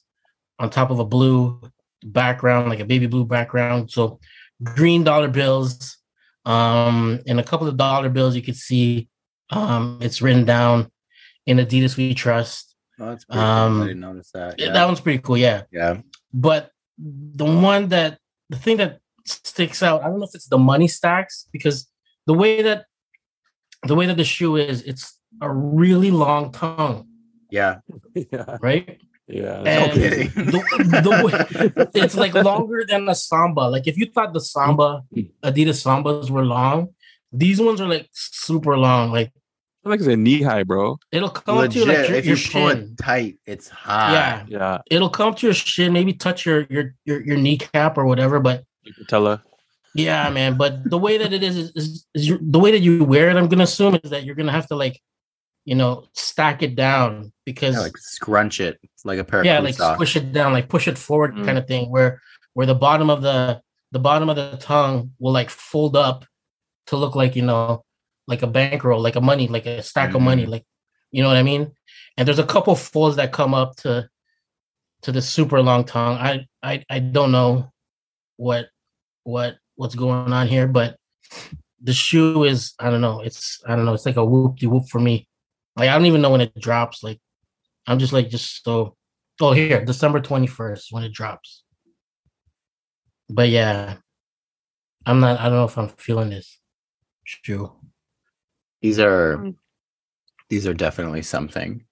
[0.59, 1.61] on top of a blue
[2.05, 3.91] background, like a baby blue background.
[3.91, 4.21] So
[4.63, 5.97] green dollar bills.
[6.45, 9.09] Um, and a couple of dollar bills you could see
[9.51, 10.91] um it's written down
[11.47, 12.75] in Adidas We Trust.
[13.01, 13.83] Oh, that's pretty Um, cool.
[13.83, 14.59] I didn't notice that.
[14.59, 14.73] Yeah, Yeah.
[14.73, 15.63] That one's pretty cool, yeah.
[15.73, 16.01] yeah.
[16.33, 20.59] But the one that the thing that sticks out, I don't know if it's the
[20.59, 21.89] money stacks because
[22.27, 22.87] the way that
[23.83, 27.07] the way that the shoe is, it's a really long tongue,
[27.51, 27.79] Yeah.
[28.15, 29.01] yeah, right?
[29.29, 29.63] Yeah.
[29.63, 30.29] And kidding.
[30.29, 30.63] the,
[31.03, 33.63] the it's like longer than a samba.
[33.63, 35.23] Like if you thought the samba hmm.
[35.43, 36.95] Adidas sambas were long,
[37.33, 39.11] these ones are like super long.
[39.11, 39.33] Like
[39.85, 40.99] like it's a knee high, bro.
[41.13, 41.89] it'll come up to Legit.
[41.89, 42.97] like your, if your you shin.
[42.97, 44.13] tight, it's high.
[44.13, 47.97] Yeah, Yeah, it'll come up to your shin, maybe touch your your your, your kneecap
[47.97, 49.43] or whatever, but you can tell her.
[49.95, 50.57] Yeah, man.
[50.57, 53.31] But the way that it is is, is, is you, the way that you wear
[53.31, 53.37] it.
[53.37, 55.01] I'm gonna assume is that you're gonna have to like,
[55.67, 59.47] you know, stack it down because Yeah, yeah, like scrunch it like a pair of
[59.47, 59.97] yeah, like socks.
[59.97, 61.45] squish it down, like push it forward, Mm.
[61.45, 61.91] kind of thing.
[61.91, 62.23] Where
[62.55, 63.61] where the bottom of the
[63.93, 66.25] the bottom of the tongue will like fold up
[66.87, 67.85] to look like you know,
[68.27, 70.51] like a bankroll, like a money, like a stack of money, Mhm.
[70.55, 70.65] like
[71.11, 71.73] you know what I mean.
[72.17, 74.09] And there's a couple folds that come up to
[75.03, 76.17] to the super long tongue.
[76.17, 77.73] I I I don't know
[78.37, 78.69] what
[79.25, 80.97] what what's going on here, but
[81.83, 83.21] the shoe is I don't know.
[83.21, 83.95] It's I don't know.
[83.95, 85.29] It's like a whoop de whoop for me.
[85.77, 87.03] Like I don't even know when it drops.
[87.03, 87.21] Like
[87.87, 88.97] I'm just like just so.
[89.41, 91.63] Oh, here December twenty first when it drops.
[93.29, 93.97] But yeah,
[95.05, 95.39] I'm not.
[95.41, 96.59] I don't know if I'm feeling this
[97.25, 97.73] shoe.
[98.81, 99.55] These are Mm.
[100.49, 101.85] these are definitely something.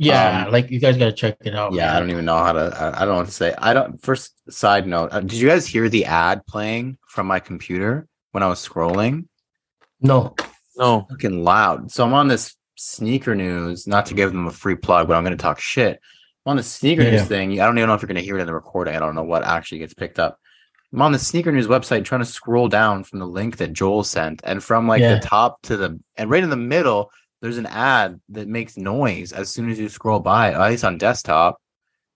[0.00, 1.72] Yeah, Um, like you guys gotta check it out.
[1.72, 2.72] Yeah, I don't even know how to.
[2.78, 3.52] I, I don't know what to say.
[3.58, 4.00] I don't.
[4.00, 8.44] First side note: uh, Did you guys hear the ad playing from my computer when
[8.44, 9.26] I was scrolling?
[10.00, 10.36] No.
[10.76, 11.90] No, Fucking loud.
[11.90, 13.86] So I'm on this sneaker news.
[13.86, 16.00] Not to give them a free plug, but I'm going to talk shit.
[16.46, 17.10] I'm on the sneaker Yeah.
[17.12, 17.60] news thing.
[17.60, 18.94] I don't even know if you're going to hear it in the recording.
[18.96, 20.38] I don't know what actually gets picked up.
[20.92, 24.04] I'm on the sneaker news website trying to scroll down from the link that Joel
[24.04, 25.16] sent, and from like Yeah.
[25.16, 27.10] the top to the and right in the middle,
[27.42, 30.52] there's an ad that makes noise as soon as you scroll by.
[30.54, 31.60] At least on desktop.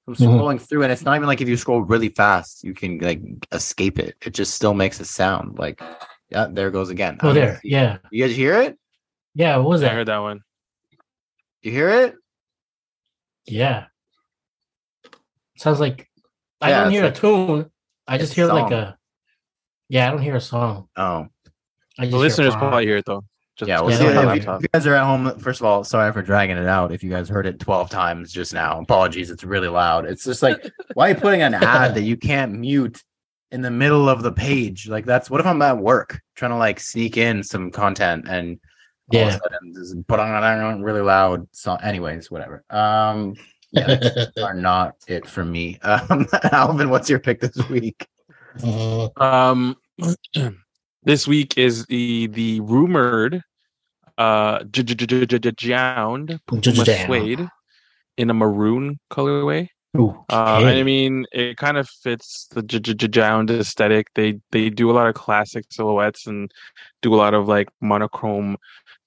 [0.08, 0.26] I'm Mhm.
[0.26, 3.20] scrolling through, and it's not even like if you scroll really fast, you can like
[3.52, 4.16] escape it.
[4.24, 5.58] It just still makes a sound.
[5.58, 5.80] Like,
[6.30, 7.18] yeah, there it goes again.
[7.22, 7.60] Oh, there.
[7.62, 7.98] Yeah.
[8.10, 8.78] You guys hear it?
[9.34, 9.58] Yeah.
[9.58, 10.40] What was I heard that one.
[11.62, 12.14] You hear it?
[13.46, 13.86] Yeah.
[15.56, 16.08] Sounds like
[16.60, 17.70] I Yeah, don't hear like- a tune.
[18.06, 18.96] I just it's hear like a.
[19.88, 20.88] Yeah, I don't hear a song.
[20.96, 21.26] Oh,
[21.98, 23.24] I just The listeners a- probably hear it though.
[23.56, 23.80] Just yeah.
[23.80, 25.84] Well, Yeah, see, I if, you, if you guys are at home, first of all,
[25.84, 26.90] sorry for dragging it out.
[26.90, 29.30] If you guys heard it 12 times just now, apologies.
[29.30, 30.06] It's really loud.
[30.06, 33.02] It's just like, why are you putting an ad that you can't mute
[33.50, 34.88] in the middle of the page?
[34.88, 38.52] Like, that's what if I'm at work trying to like sneak in some content and
[38.52, 38.58] all
[39.12, 39.28] Yeah.
[39.28, 41.78] of a sudden this is put on really loud song.
[41.82, 42.64] Anyways, whatever.
[42.70, 43.34] Um,
[43.72, 43.98] yeah,
[44.42, 45.78] are not it for me.
[45.80, 48.06] Um, Alvin, what's your pick this week?
[48.58, 49.20] Mhm.
[49.20, 49.76] Um,
[51.02, 53.42] this week is the the rumored
[54.18, 56.38] uh jound
[57.06, 57.48] suede
[58.18, 59.68] in a maroon colorway.
[59.96, 64.06] Ooh, Uh, and I mean, it kind of fits the j- j- j- jound aesthetic.
[64.14, 66.50] They they do a lot of classic silhouettes and
[67.02, 68.56] do a lot of like monochrome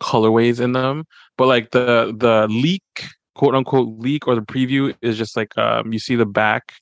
[0.02, 1.06] colorways in them.
[1.38, 2.84] But like the the leak,
[3.36, 6.74] quote unquote leak or the preview is just like um you see the back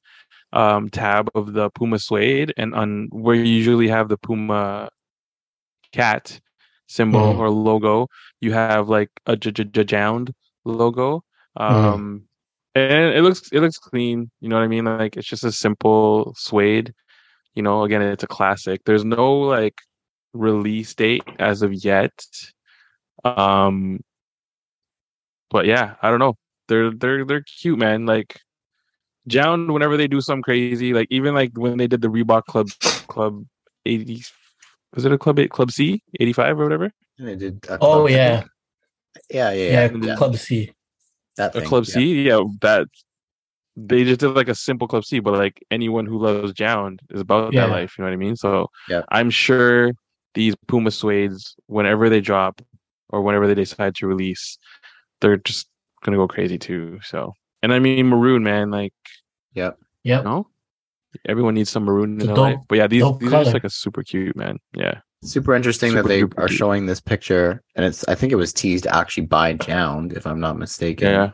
[0.54, 4.90] um tab of the Puma suede and on where you usually have the Puma
[5.92, 6.40] cat
[6.88, 7.40] symbol Mhm.
[7.40, 8.08] or logo,
[8.42, 10.34] you have like a jound
[10.66, 11.24] logo.
[11.56, 12.24] Um
[12.76, 15.52] and it looks it looks clean you know what i mean like it's just a
[15.52, 16.92] simple suede
[17.54, 19.76] you know again it's a classic there's no like
[20.34, 22.12] release date as of yet
[23.24, 24.00] um
[25.50, 26.36] but yeah i don't know
[26.68, 28.40] they're they're they're cute man like
[29.26, 32.68] Jound, whenever they do something crazy like even like when they did the reebok club
[33.08, 33.46] club
[33.86, 34.24] 80
[34.94, 38.44] was it a club 8 club c 85 or whatever They did Oh yeah,
[39.30, 39.92] yeah, yeah, yeah.
[40.02, 40.16] yeah.
[40.16, 40.74] Club C.
[41.38, 41.94] That a club yeah.
[41.94, 42.88] C, yeah, that
[43.76, 47.22] they just did like a simple club C, but like anyone who loves Jound is
[47.22, 47.66] about Yeah.
[47.66, 48.36] that life, you know what I mean?
[48.36, 49.04] So Yeah.
[49.10, 49.94] I'm sure
[50.34, 52.62] these Puma suedes, whenever they drop
[53.10, 54.58] or whenever they decide to release,
[55.22, 55.68] they're just
[56.04, 57.00] gonna go crazy too.
[57.04, 58.94] So and I mean maroon, man, like
[59.54, 59.78] Yep.
[60.04, 60.22] Yeah.
[60.22, 60.48] No,
[61.26, 62.58] everyone needs some maroon in It's their life.
[62.68, 64.58] But yeah, these dope these are just like a super cute man.
[64.76, 66.58] Yeah, Super interesting Super that they are cute.
[66.58, 70.40] showing this picture, and it's I think it was teased actually by Jound, if I'm
[70.40, 71.08] not mistaken.
[71.10, 71.32] yeah,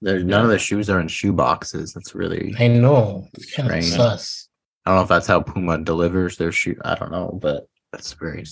[0.00, 1.92] There's none of the shoes are in shoe boxes.
[1.92, 3.28] That's really I know.
[3.34, 4.48] It's kind of sus.
[4.84, 6.76] I don't know if that's how Puma delivers their shoe.
[6.84, 8.44] I don't know, but that's very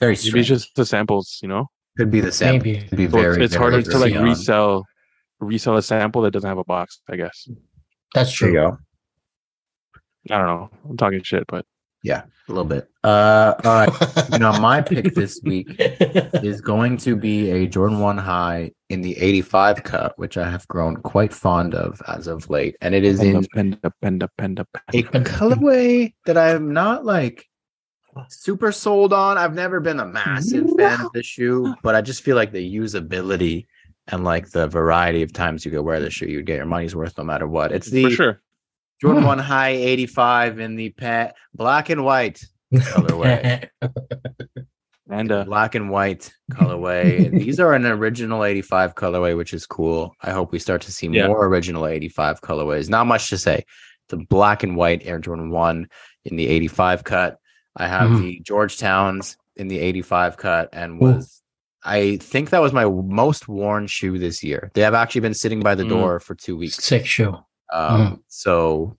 [0.00, 0.46] very Maybe strange.
[0.48, 1.66] just the samples, you know.
[1.98, 2.54] Could be the same.
[2.62, 2.80] Maybe.
[2.88, 3.34] Could be So very.
[3.36, 4.24] it's, it's very harder to like on.
[4.24, 4.84] resell
[5.40, 7.00] resell a sample that doesn't have a box.
[7.10, 7.48] I guess.
[8.14, 8.70] That's There you true.
[8.70, 10.34] go.
[10.34, 10.70] I don't know.
[10.88, 11.64] I'm talking shit, but
[12.02, 12.88] Yeah, a little bit.
[13.02, 14.28] Uh, all right.
[14.32, 19.00] you know, my pick this week is going to be a Jordan 1 high in
[19.00, 22.76] the 85 cut, which I have grown quite fond of as of late.
[22.82, 25.30] And it is in penda, penda, penda, penda, a penda.
[25.30, 27.46] colorway that I'm not like
[28.28, 29.38] super sold on.
[29.38, 32.76] I've never been a massive fan of the shoe, but I just feel like the
[32.76, 33.66] usability
[34.08, 36.96] and like the variety of times you could wear the shoe, you'd get your money's
[36.96, 37.72] worth no matter what.
[37.72, 38.42] It's the for sure.
[39.00, 39.28] Jordan Hmm.
[39.28, 42.42] 1 high 85 in the pet black and white
[42.74, 43.68] colorway.
[45.12, 47.32] And uh, black and white colorway.
[47.32, 50.14] These are an original 85 colorway, which is cool.
[50.20, 51.26] I hope we start to see Yeah.
[51.26, 52.88] more original 85 colorways.
[52.88, 53.64] Not much to say.
[54.08, 55.88] The black and white Air Jordan 1
[56.26, 57.38] in the 85 cut.
[57.76, 58.20] I have Mhm.
[58.20, 61.06] the Georgetowns in the 85 cut and Ooh.
[61.06, 61.42] was
[61.82, 64.70] I think that was my most worn shoe this year.
[64.74, 65.88] They have actually been sitting by the Mm.
[65.88, 66.76] door for two weeks.
[66.76, 67.34] Sick shoe.
[67.72, 68.98] Um, so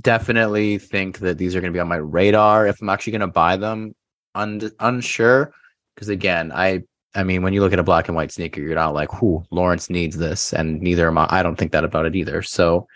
[0.00, 3.20] definitely think that these are going to be on my radar if I'm actually going
[3.20, 3.94] to buy them.
[4.34, 5.52] Un- unsure
[5.94, 6.82] because again, I
[7.14, 9.42] I mean, when you look at a black and white sneaker, you're not like, "Who
[9.50, 11.26] Lawrence needs this," and neither am I.
[11.30, 12.42] I don't think that about it either.
[12.42, 12.86] So,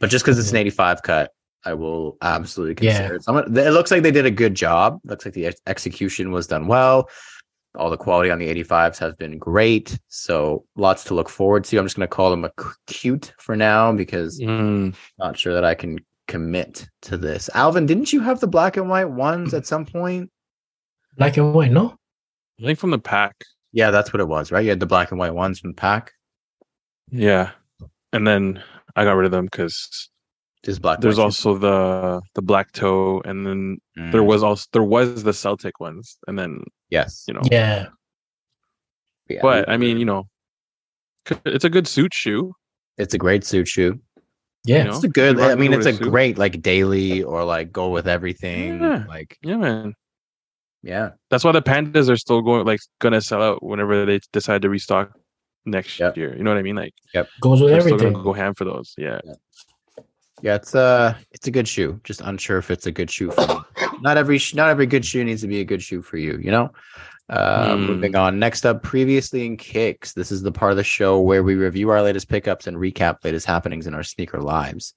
[0.00, 1.30] but just because it's an 85 cut,
[1.66, 2.92] I will absolutely Yeah.
[2.98, 3.24] consider it.
[3.24, 5.00] Someone, it looks like they did a good job.
[5.04, 7.10] Looks like the ex- execution was done well.
[7.76, 9.98] All the quality on the 85s has been great.
[10.08, 11.76] So lots to look forward to.
[11.78, 15.52] I'm just going to call them a c- cute for now because mm, not sure
[15.52, 15.98] that I can
[16.28, 17.50] commit to this.
[17.54, 20.30] Alvin, didn't you have the black and white ones at some point?
[21.18, 21.96] Black and white, no?
[22.60, 23.34] I think from the pack.
[23.72, 24.62] Yeah, that's what it was, right?
[24.64, 26.12] You had the black and white ones from pack.
[27.10, 27.50] Yeah,
[28.12, 28.62] and then
[28.94, 30.08] I got rid of them because
[30.66, 31.00] Just black.
[31.00, 34.12] there's white also the the black toe, and then shoes.
[34.12, 37.24] there Mm, was also there was the Celtic ones, and then yes.
[37.28, 37.40] you know.
[37.50, 37.86] Yeah.
[39.28, 40.28] Yeah, But I mean, you know,
[41.44, 42.52] it's a good suit shoe.
[42.98, 43.98] it's a great suit shoe.
[44.64, 44.78] Yeah.
[44.78, 44.94] You know?
[44.96, 45.40] It's a good.
[45.40, 46.10] I mean, it's a a suit.
[46.10, 48.80] great like daily or like go with everything.
[48.80, 49.04] Yeah.
[49.08, 49.94] Like Yeah, man.
[50.82, 54.62] yeah, That's why the pandas are still going like gonna sell out whenever they decide
[54.62, 55.12] to restock
[55.64, 56.16] next Yep.
[56.16, 56.36] year.
[56.36, 56.76] You know what I mean?
[56.76, 58.22] Like yep, Goes with they're still everything.
[58.22, 58.94] go ham for those.
[58.98, 59.20] Yeah.
[59.24, 59.34] yeah.
[60.42, 62.00] Yeah, it's uh it's a good shoe.
[62.04, 63.54] Just unsure if it's a good shoe for me.
[64.00, 66.38] not every not every good shoe needs to be a good shoe for you.
[66.40, 66.72] You know.
[67.28, 67.86] Uh, Hmm.
[67.86, 68.38] Moving on.
[68.38, 70.12] Next up, previously in kicks.
[70.12, 73.24] This is the part of the show where we review our latest pickups and recap
[73.24, 74.94] latest happenings in our sneaker lives.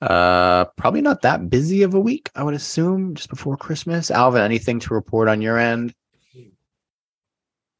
[0.00, 4.10] Uh, probably not that busy of a week, I would assume, just before Christmas.
[4.10, 5.94] Alvin, anything to report on your end?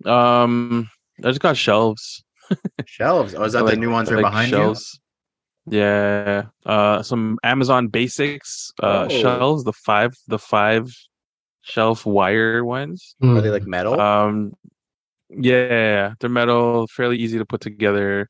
[0.05, 0.89] Um,
[1.25, 2.23] I just got shelves.
[2.87, 3.35] Shelves.
[3.35, 5.01] Oh, is that I the like- new ones are like behind shelves.
[5.67, 6.45] Yeah.
[6.67, 9.21] Uh, some Amazon Basics uh Oh.
[9.21, 9.65] shelves.
[9.65, 10.91] The five the five
[11.63, 13.15] shelf wire ones.
[13.21, 13.37] you?
[13.37, 14.01] Are they like metal?
[14.01, 14.53] Um,
[15.31, 18.29] yeah, they're metal, fairly easy to put together.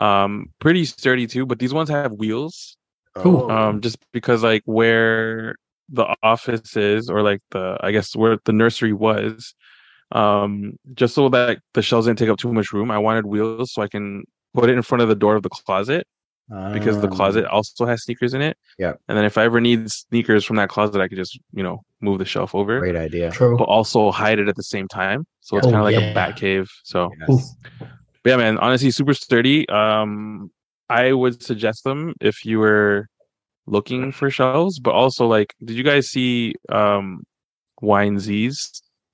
[0.00, 1.46] Um, pretty sturdy too.
[1.46, 2.76] But these ones have wheels.
[3.14, 3.50] cool.
[3.50, 3.54] Oh.
[3.54, 5.54] um just because like where
[5.90, 9.54] the office is or like the i guess where the nursery was
[10.12, 13.70] um just so that the shelves didn't take up too much room i wanted wheels
[13.72, 16.06] so i can put it in front of the door of the closet
[16.72, 18.94] because the Um, closet also has sneakers in it Yeah.
[19.08, 21.76] and then if i ever need sneakers from that closet i could just you know
[22.00, 23.30] move the shelf over Great idea.
[23.30, 23.56] True.
[23.56, 26.10] but also hide it at the same time so it's Oh, kind of like yeah.
[26.10, 27.56] a bat cave so Yes.
[28.22, 29.68] but yeah, man, honestly, super sturdy.
[29.68, 30.50] Um,
[30.88, 33.08] I would suggest them if you were
[33.66, 37.24] looking for shelves, but also like, did you guys see um
[37.80, 38.56] Wine Z's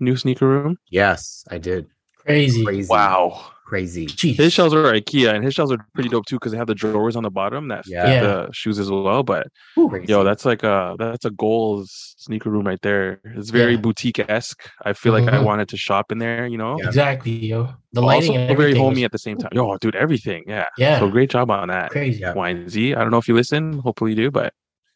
[0.00, 0.76] new sneaker room?
[0.90, 1.86] Yes, I did.
[2.18, 2.64] Crazy.
[2.64, 2.88] Crazy.
[2.90, 4.06] Wow, Crazy.
[4.06, 4.36] Jeez.
[4.36, 6.74] his shelves are IKEA, and his shelves are pretty dope too because they have the
[6.74, 8.20] drawers on the bottom that fit Yeah.
[8.22, 9.22] the shoes as well.
[9.22, 9.90] But Ooh.
[9.90, 10.10] Crazy.
[10.10, 13.20] yo, that's like a that's a goals sneaker room right there.
[13.36, 13.80] It's very Yeah.
[13.80, 14.62] boutique esque.
[14.86, 15.44] I feel like I Mhm.
[15.44, 16.46] wanted to shop in there.
[16.46, 16.86] You know, Yeah.
[16.86, 17.68] Exactly, yo.
[17.92, 18.82] The lighting also and very everything.
[18.82, 19.50] homey was at the same time.
[19.52, 20.44] Yo, dude, everything.
[20.46, 20.64] Yeah.
[20.78, 20.98] Yeah.
[20.98, 21.90] So great job on that.
[21.90, 22.20] Crazy.
[22.20, 22.32] Yeah.
[22.32, 22.94] Wine Z.
[22.94, 23.80] I don't know if you listen.
[23.80, 24.54] Hopefully you do, but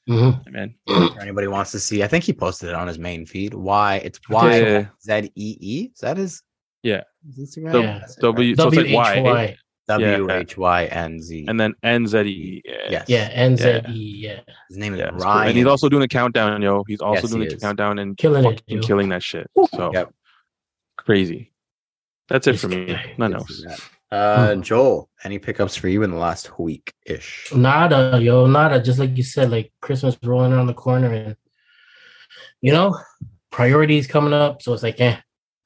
[0.09, 0.51] Mhm.
[0.51, 0.75] man.
[0.89, 3.53] If anybody wants to see, I think he posted it on his main feed.
[3.53, 3.97] Why?
[3.97, 4.87] It's Y Yeah.
[5.05, 5.91] Z E E.
[5.95, 6.43] Is that his?
[6.83, 7.03] Yeah.
[7.27, 7.73] His Instagram?
[7.73, 7.99] The Yeah.
[8.01, 9.21] That's it, W so it's like W-H-Y.
[9.23, 9.57] Y
[9.89, 11.45] W H Y N Z.
[11.49, 12.63] and then N Z E.
[12.65, 12.75] Yeah.
[12.91, 13.05] yes.
[13.09, 13.83] Yeah, NZE.
[14.21, 14.41] Yeah.
[14.69, 15.25] His name is Yeah, it's cool.
[15.25, 15.49] Ryan.
[15.49, 16.85] And he's also doing a countdown, yo.
[16.87, 17.61] He's also Yes, doing he a is.
[17.61, 18.83] countdown and Killing it, fucking yo.
[18.87, 19.51] killing that shit.
[19.75, 20.13] So Yep.
[20.99, 21.53] crazy.
[22.29, 22.87] That's it This for me.
[22.87, 23.15] guy.
[23.19, 23.63] Nothing else.
[23.67, 23.81] that.
[24.17, 27.49] Uh, Joel, any pickups for you in the last week ish?
[27.55, 28.81] Nada, yo, nada.
[28.81, 31.37] Just like you said, like Christmas rolling around the corner, and
[32.61, 32.97] you know,
[33.51, 34.61] priorities coming up.
[34.63, 35.17] So it's like, eh,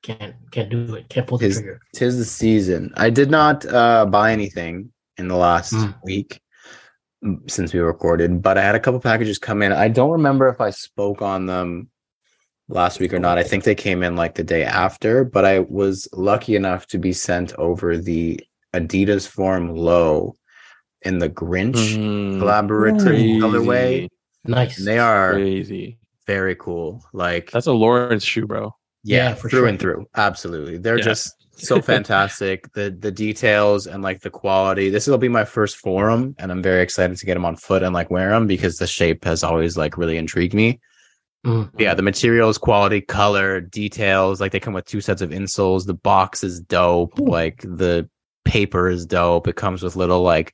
[0.07, 1.09] can't can't do it.
[1.09, 1.81] Can't pull the His- trigger.
[1.95, 2.93] Tis the season.
[2.97, 5.95] I did not uh, buy anything in the last Mm.
[6.05, 6.41] week
[7.49, 9.73] since we recorded, but I had a couple packages come in.
[9.73, 11.91] I don't remember if I spoke on them
[12.69, 13.39] last week or not.
[13.39, 16.99] I think they came in like the day after, but I was lucky enough to
[16.99, 18.41] be sent over the
[18.75, 20.35] Adidas Forum Low
[21.03, 24.09] in the Grinch Mm, collaborative colorway.
[24.09, 24.11] crazy,
[24.45, 24.79] Nice.
[24.79, 25.99] And they are crazy.
[26.27, 27.03] very cool.
[27.13, 28.75] Like That's a Lawrence shoe, bro.
[29.07, 29.67] Yeah, Yeah, for through sure.
[29.69, 30.07] and through.
[30.17, 30.79] Absolutely.
[30.79, 31.05] They're Yeah.
[31.05, 32.71] just so fantastic.
[32.75, 34.91] the the details and like the quality.
[34.91, 37.83] This will be my first forum and I'm very excited to get them on foot
[37.83, 40.81] and like wear them because the shape has always like really intrigued me.
[41.47, 41.71] Mm.
[41.79, 45.87] Yeah, the materials, quality, color, details, like they come with two sets of insoles.
[45.87, 47.19] The box is dope.
[47.21, 47.25] Ooh.
[47.27, 48.09] Like the
[48.45, 49.47] paper is dope.
[49.49, 50.53] It comes with little like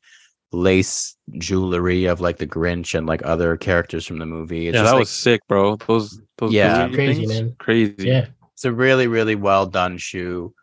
[0.55, 4.69] lace jewelry of like the Grinch and like other characters from the movie.
[4.69, 5.77] It's yeah, just, that like, was sick, bro.
[5.88, 6.88] Those those Yeah.
[6.88, 7.57] Crazy, things, man.
[7.59, 7.95] Crazy.
[7.99, 8.27] Yeah.
[8.62, 10.55] It's a really really well done shoe.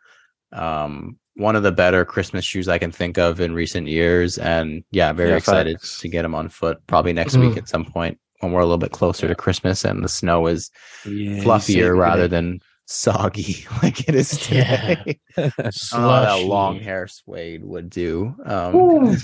[0.53, 4.83] Um one of the better christmas shoes i can think of in recent years and
[4.91, 6.01] yeah very Yeah, excited facts.
[6.01, 7.41] to get them on foot probably next Mm.
[7.49, 10.47] week at some point when we're a little bit closer to christmas and the snow
[10.47, 10.69] is
[11.05, 15.19] Yeah, fluffier rather than soggy like it is today.
[15.37, 15.51] I
[15.91, 19.15] don't know how that long hair suede would do um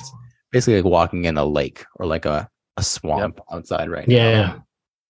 [0.52, 4.16] basically like walking in a lake or like a, a swamp outside right now.
[4.16, 4.60] Yeah.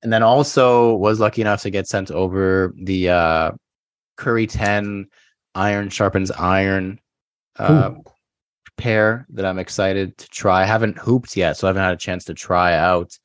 [0.06, 3.52] And then also was lucky enough to get sent over the uh
[4.18, 5.08] curry 10
[5.56, 7.00] iron sharpens iron
[7.58, 8.04] uh Ooh.
[8.78, 11.98] pair that i'm excited to try i haven't hooped yet so i haven't had a
[11.98, 13.18] chance to try out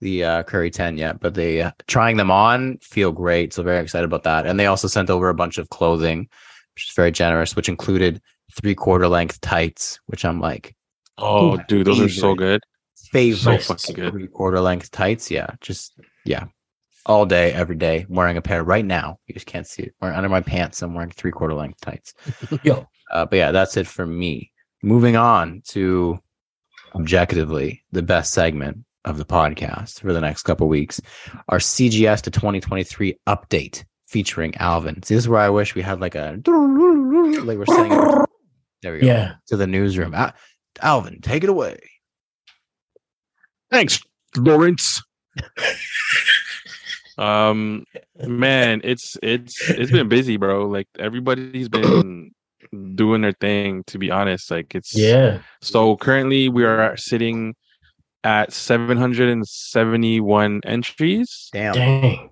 [0.00, 3.82] the uh curry 10 yet but they uh, trying them on feel great so very
[3.82, 6.28] excited about that and they also sent over a bunch of clothing
[6.76, 8.22] which is very generous which included
[8.54, 10.74] three quarter length tights which i'm like
[11.22, 12.62] Oh, dude, those are so good.
[13.12, 14.12] favorite So fucking good.
[14.12, 15.30] three quarter length tights.
[15.30, 16.44] Yeah, just yeah,
[17.06, 19.18] all day, every day, wearing a pair right now.
[19.26, 19.94] You just can't see it.
[20.00, 22.14] Wearing under my pants, I'm wearing three quarter length tights.
[22.62, 22.86] Yo.
[23.10, 24.52] Uh, but yeah, that's it for me.
[24.82, 26.18] Moving on to
[26.94, 31.00] objectively the best segment of the podcast for the next couple weeks,
[31.48, 35.02] our CGS to 2023 update featuring Alvin.
[35.02, 38.24] See, this is where I wish we had like a like we're saying.
[38.82, 39.06] There we go.
[39.06, 39.34] Yeah.
[39.48, 40.14] To the newsroom.
[40.14, 40.34] Al-
[40.80, 41.78] Alvin, take it away.
[43.70, 44.00] Thanks,
[44.36, 45.02] Lawrence.
[47.18, 47.84] Um,
[48.26, 50.66] man, it's it's it's been busy, bro.
[50.66, 52.30] Like everybody's been
[52.94, 53.84] doing their thing.
[53.88, 55.40] To be honest, like it's Yeah.
[55.60, 57.54] So currently, we are sitting
[58.24, 61.48] at 771 entries.
[61.52, 61.74] Damn.
[61.74, 62.30] Dang.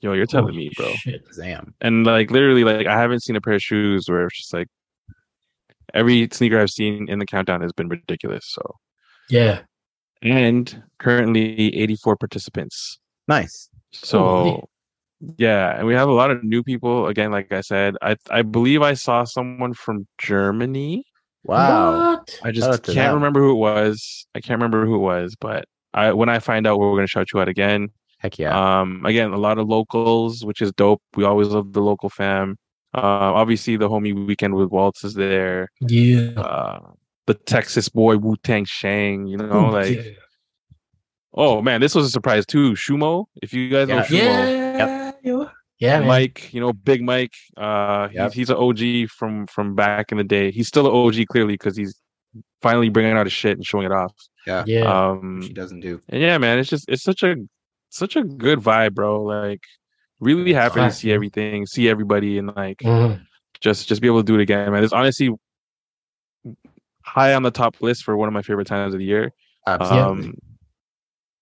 [0.00, 0.92] Yo, you're telling Holy me, bro.
[0.94, 1.22] Shit.
[1.36, 1.74] Damn.
[1.80, 4.68] And like literally, like I haven't seen a pair of shoes where it's just like
[5.94, 8.44] every sneaker I've seen in the countdown has been ridiculous.
[8.46, 8.74] So
[9.30, 9.60] Yeah.
[10.22, 12.98] And currently 84 participants.
[13.26, 13.68] Nice.
[13.92, 14.62] So Holy.
[15.36, 17.06] yeah, and we have a lot of new people.
[17.06, 21.04] Again, like I said, I I believe I saw someone from Germany.
[21.44, 22.16] Wow.
[22.16, 22.40] What?
[22.44, 23.14] I just out can't them.
[23.14, 24.26] remember who it was.
[24.34, 27.28] I can't remember who it was, but I when I find out, we're gonna shout
[27.32, 27.88] you out again.
[28.18, 28.80] Heck yeah.
[28.80, 31.00] Um, again, a lot of locals, which is dope.
[31.16, 32.56] We always love the local fam.
[32.94, 35.68] Uh, obviously, the homie weekend with Waltz is there.
[35.80, 36.30] Yeah.
[36.36, 36.80] Uh,
[37.28, 40.10] the Texas boy Wu Tang Shang, you know, Ooh, like yeah.
[41.34, 42.72] oh man, this was a surprise too.
[42.72, 44.04] Shumo, if you guys know Yeah.
[44.04, 45.12] Shumo, Yeah.
[45.22, 45.50] yo.
[45.80, 46.08] Yeah, man.
[46.08, 47.34] Mike, you know, Big Mike.
[47.56, 48.32] Uh, Yep.
[48.32, 50.50] he's he's an OG from from back in the day.
[50.50, 51.94] He's still an OG clearly because he's
[52.62, 54.12] finally bringing out his shit and showing it off.
[54.46, 54.64] yeah.
[54.66, 54.80] Yeah.
[55.10, 56.00] Um, She doesn't do.
[56.08, 57.36] and yeah, man, it's just it's such a
[57.90, 59.22] such a good vibe, bro.
[59.22, 59.60] Like
[60.20, 63.20] really happy to see everything, see everybody, and like Mhm.
[63.60, 64.82] just just be able to do it again, man.
[64.82, 65.30] It's honestly
[67.08, 69.32] high on the top list for one of my favorite times of the year.
[69.66, 70.28] Absolutely.
[70.28, 70.34] Um,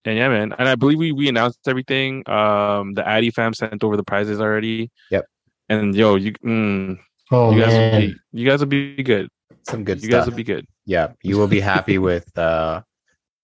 [0.05, 0.55] and yeah, man.
[0.59, 2.29] And I believe we we announced everything.
[2.29, 4.91] Um, the Addy fam sent over the prizes already.
[5.11, 5.25] Yep.
[5.69, 6.99] And yo, you mm,
[7.33, 8.01] Oh you guys will man.
[8.01, 9.29] be you guys will be good.
[9.69, 10.21] Some good You stuff.
[10.21, 10.65] guys will be good.
[10.85, 11.09] yeah.
[11.23, 12.83] You will be happy with uh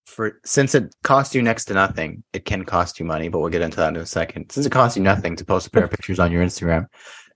[0.06, 3.50] for since it costs you next to nothing, it can cost you money, but we'll
[3.50, 4.50] get into that in a second.
[4.52, 6.86] Since it costs you nothing to post a pair of pictures on your Instagram,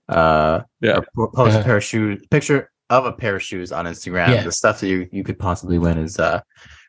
[0.07, 0.99] uh Yeah.
[1.15, 4.29] post a pair of shoes picture of a pair of shoes on Instagram.
[4.29, 4.43] Yeah.
[4.43, 6.41] The stuff that you you could possibly win is uh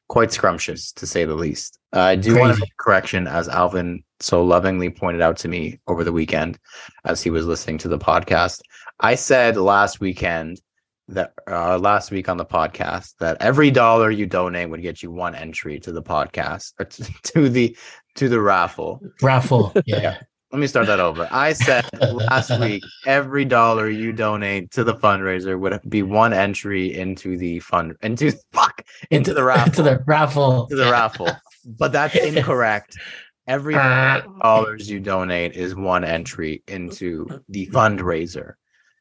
[0.08, 1.78] quite scrumptious to say the least.
[1.94, 5.48] Uh, I do want to make a correction as Alvin so lovingly pointed out to
[5.48, 6.58] me over the weekend
[7.04, 8.62] as he was listening to the podcast.
[9.00, 10.60] I said last weekend
[11.08, 15.10] that uh, last week on the podcast that every dollar you donate would get you
[15.10, 17.76] one entry to the podcast or to, to the
[18.16, 19.00] to the raffle.
[19.22, 19.72] Raffle.
[19.86, 20.18] Yeah.
[20.50, 21.28] Let me start that over.
[21.30, 26.94] I said last week every dollar you donate to the fundraiser would be one entry
[26.94, 30.66] into the fund into fuck into the raffle to the raffle.
[30.68, 31.28] to the raffle.
[31.66, 32.96] But that's incorrect.
[33.46, 38.54] Every Uh, dollars you donate is one entry into the fundraiser.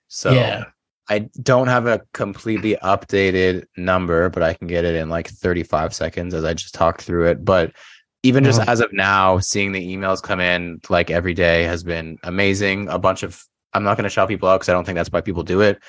[0.09, 0.65] So yeah.
[1.09, 5.93] I don't have a completely updated number, but I can get it in like 35
[5.93, 7.45] seconds as I just talked through it.
[7.45, 7.71] But
[8.23, 8.71] even just Uh-huh.
[8.71, 12.87] as of now, seeing the emails come in like every day has been amazing.
[12.89, 13.43] A bunch of
[13.73, 15.61] I'm not going to shout people out because I don't think that's why people do
[15.61, 15.79] it.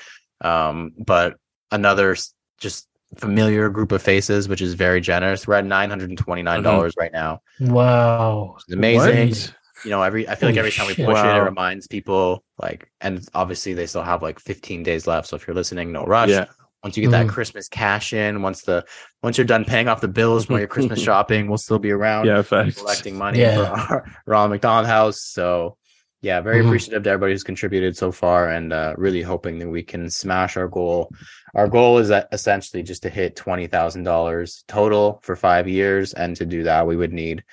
[0.41, 1.37] Um, but
[1.71, 2.15] another
[2.59, 5.47] just familiar group of faces, which is very generous.
[5.47, 7.41] We're at nine hundred and twenty nine dollars right now.
[7.59, 8.55] Wow.
[8.57, 9.29] It's amazing.
[9.29, 9.55] What?
[9.85, 12.91] You know, every I feel like every time we push it, it reminds people like,
[12.99, 15.27] and obviously they still have like 15 days left.
[15.29, 16.29] So if you're listening, no rush.
[16.29, 16.45] Yeah.
[16.83, 17.29] Once you get that Mhm.
[17.29, 18.85] Christmas cash in, once the
[19.21, 21.91] once you're done paying off the bills from all your Christmas shopping, we'll still be
[21.91, 23.55] around Yeah, collecting money Yeah.
[23.55, 25.21] for our Ronald McDonald House.
[25.21, 25.75] So
[26.21, 26.67] yeah, very Mhm.
[26.67, 30.55] appreciative to everybody who's contributed so far and uh, really hoping that we can smash
[30.57, 31.09] our goal.
[31.55, 36.13] Our goal is that essentially just to hit twenty thousand dollars total for five years.
[36.13, 37.43] And to do that, we would need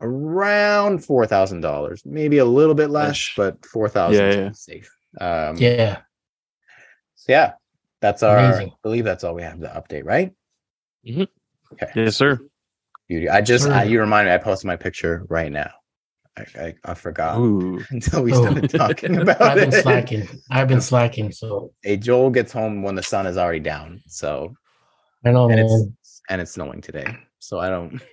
[0.00, 3.34] around four thousand dollars, maybe a little bit less, Ish.
[3.36, 4.50] but four thousand Yeah, yeah.
[4.52, 4.90] safe.
[5.20, 5.98] Um, Yeah.
[7.16, 7.52] so yeah,
[8.02, 8.38] that's our.
[8.38, 8.68] Amazing.
[8.68, 10.32] I believe that's all we have to update, right?
[11.08, 11.22] Mm-hmm.
[11.72, 11.90] Okay.
[11.96, 12.38] Yes, sir.
[13.08, 13.30] Beauty.
[13.30, 14.34] I just I, you remind me.
[14.34, 15.70] I posted my picture right now.
[16.36, 17.82] I I, I forgot Ooh.
[17.90, 18.42] until we Oh.
[18.42, 19.82] started talking about I've been it.
[19.82, 20.28] slacking.
[20.50, 21.32] I've been slacking.
[21.32, 24.02] So Hey, Joel gets home when the sun is already down.
[24.06, 24.52] So
[25.24, 25.64] I know, and man.
[25.64, 27.16] it's and it's snowing today.
[27.38, 28.00] So I don't.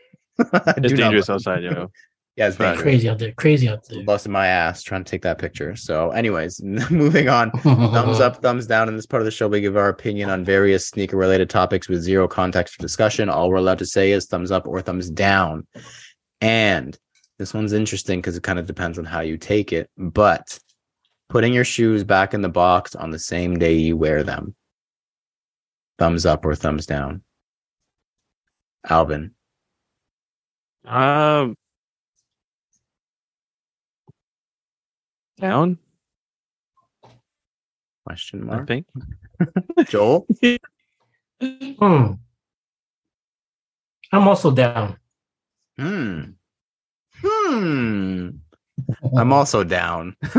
[0.77, 1.91] It's do dangerous outside, you know.
[2.39, 2.81] Yeah, it's It's dangerous.
[2.81, 3.31] crazy out there.
[3.33, 4.01] Crazy out there.
[4.05, 5.75] Busting my ass trying to take that picture.
[5.75, 7.51] So, anyways, moving on.
[7.51, 8.87] thumbs up, thumbs down.
[8.87, 11.89] In this part of the show, we give our opinion on various sneaker related topics
[11.89, 13.27] with zero context for discussion.
[13.27, 15.67] All we're allowed to say is thumbs up or thumbs down.
[16.39, 16.97] And
[17.39, 19.89] this one's interesting because it kind of depends on how you take it.
[19.97, 20.57] But
[21.27, 24.55] putting your shoes back in the box on the same day you wear them,
[25.97, 27.21] thumbs up or thumbs down.
[28.89, 29.31] Alvin,
[30.85, 31.57] Um,
[35.39, 35.77] down.
[38.05, 38.67] question I mark.
[38.67, 38.85] think.
[39.87, 40.27] Joel,
[41.41, 42.13] Hmm.
[44.11, 44.97] I'm also down.
[45.77, 46.21] hmm,
[47.23, 48.29] hmm.
[49.15, 50.15] I'm also down.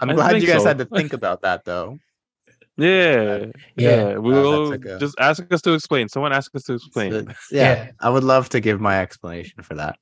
[0.00, 0.68] I'm I glad you guys so.
[0.68, 1.98] had to think about that though.
[2.76, 3.46] Yeah,
[3.76, 4.10] Yeah.
[4.12, 4.16] yeah.
[4.16, 6.08] We'll like a- just ask us to explain.
[6.08, 7.12] Someone ask us to explain.
[7.12, 7.20] So,
[7.52, 7.90] yeah, Yeah.
[8.00, 9.98] I would love to give my explanation for that.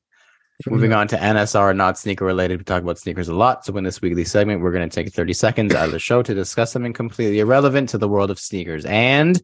[0.66, 2.58] Moving on to NSR, not sneaker related.
[2.58, 3.64] We talk about sneakers a lot.
[3.64, 6.20] So, in this weekly segment, we're going to take 30 seconds out of the show
[6.22, 8.84] to discuss something completely irrelevant to the world of sneakers.
[8.84, 9.40] And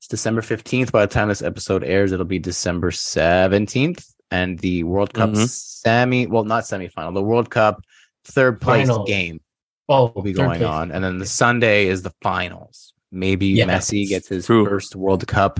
[0.00, 0.90] it's December 15th.
[0.90, 4.04] By the time this episode airs, it'll be December 17th.
[4.32, 5.48] And the World Cup Mhm.
[5.48, 7.82] semi, well, not semifinal, the World Cup
[8.24, 9.04] third place Final.
[9.04, 9.40] game
[9.88, 10.62] Oh, will be going place.
[10.68, 10.90] on.
[10.92, 12.94] And then the Sunday is the finals.
[13.12, 13.66] Maybe Yeah.
[13.66, 14.64] Messi gets his True.
[14.66, 15.58] first World Cup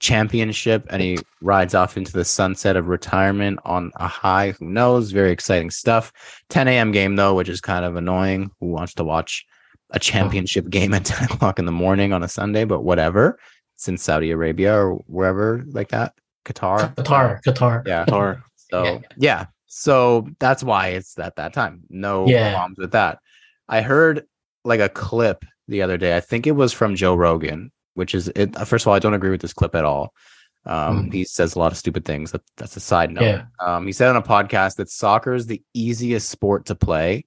[0.00, 4.52] championship and he rides off into the sunset of retirement on a high.
[4.52, 5.10] Who knows?
[5.12, 6.12] Very exciting stuff.
[6.50, 6.92] 10 a.m.
[6.92, 8.50] game, though, which is kind of annoying.
[8.60, 9.44] Who wants to watch
[9.90, 12.64] a championship game at 10 o'clock in the morning on a Sunday?
[12.64, 13.38] But whatever.
[13.76, 16.14] It's in Saudi Arabia or wherever like that.
[16.44, 16.94] Qatar.
[16.94, 17.40] Qatar.
[17.42, 17.86] Qatar.
[17.86, 18.04] Yeah.
[18.04, 18.44] Tar.
[18.70, 18.98] So Yeah.
[19.16, 19.46] yeah.
[19.66, 21.82] So that's why it's at that time.
[21.88, 22.52] No Yeah.
[22.52, 23.18] problems with that.
[23.68, 24.24] I heard
[24.64, 26.16] like a clip the other day.
[26.16, 28.54] I think it was from Joe Rogan, which is it.
[28.66, 30.12] First of all, I don't agree with this clip at all.
[30.66, 31.12] Um, Mm.
[31.12, 32.32] He says a lot of stupid things.
[32.32, 33.24] That, that's a side note.
[33.24, 33.44] Yeah.
[33.60, 37.26] Um, he said on a podcast that soccer is the easiest sport to play.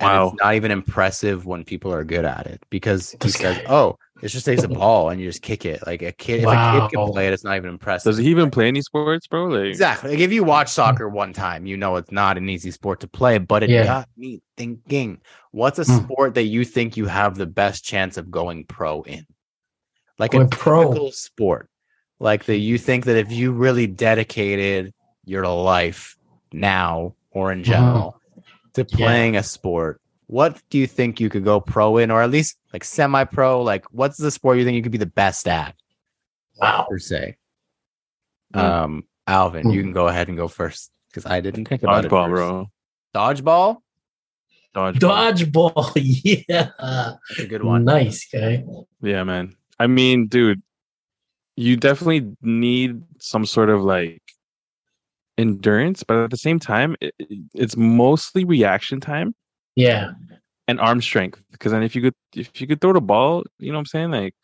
[0.00, 0.28] And Wow.
[0.28, 3.98] it's not even impressive when people are good at it because he This says, "Oh,
[4.20, 6.56] it's just takes a ball and you just kick it." Like a kid, if a
[6.72, 8.10] kid can play it, it's not even impressive.
[8.10, 9.44] Does he even play any sports, bro?
[9.44, 10.10] Like, Exactly.
[10.10, 13.06] Like if you watch soccer one time, you know it's not an easy sport to
[13.06, 13.84] play, but it Yeah.
[13.84, 15.20] got me thinking,
[15.52, 16.04] what's a Hmm.
[16.04, 19.24] sport that you think you have the best chance of going pro in?
[20.22, 20.84] Like Going a pro.
[20.88, 21.68] typical sport.
[22.20, 24.94] Like that you think that if you really dedicated
[25.24, 26.16] your life
[26.52, 28.20] now or in general
[28.74, 28.96] to Mm-hmm.
[28.98, 29.06] Yeah.
[29.06, 32.56] playing a sport, what do you think you could go pro in or at least
[32.72, 33.62] like semi pro?
[33.62, 35.74] Like what's the sport you think you could be the best at?
[36.56, 36.86] Wow.
[36.88, 37.36] per se.
[38.54, 38.60] Mm.
[38.60, 39.84] Um, Alvin, you Mm.
[39.86, 42.30] can go ahead and go first because I didn't think about dodgeball, it.
[42.30, 42.30] first.
[42.30, 42.70] bro.
[43.14, 43.78] Dodgeball,
[44.76, 45.00] Dodgeball.
[45.00, 46.44] Dodgeball.
[46.48, 46.70] Yeah.
[46.78, 47.84] that's a good one.
[47.84, 48.62] Nice guy.
[49.02, 49.56] Yeah, man.
[49.82, 50.62] I mean, dude,
[51.56, 54.22] you definitely need some sort of like
[55.36, 57.14] endurance, but at the same time, it,
[57.54, 59.34] it's mostly reaction time
[59.74, 60.12] Yeah.
[60.68, 61.42] and arm strength.
[61.50, 63.86] Because then if you could if you could throw the ball, you know what I'm
[63.86, 64.34] saying, like.